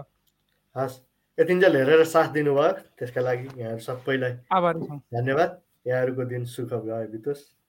[0.75, 0.95] हस्।
[1.37, 5.51] यतिन्जेल हेरेर साथ दिनुभयो। त्यसका लागि यहाँहरू सबैलाई आभारी छौँ। धन्यवाद।
[5.87, 7.60] यहाँहरूको दिन सुख भयो बितोस्।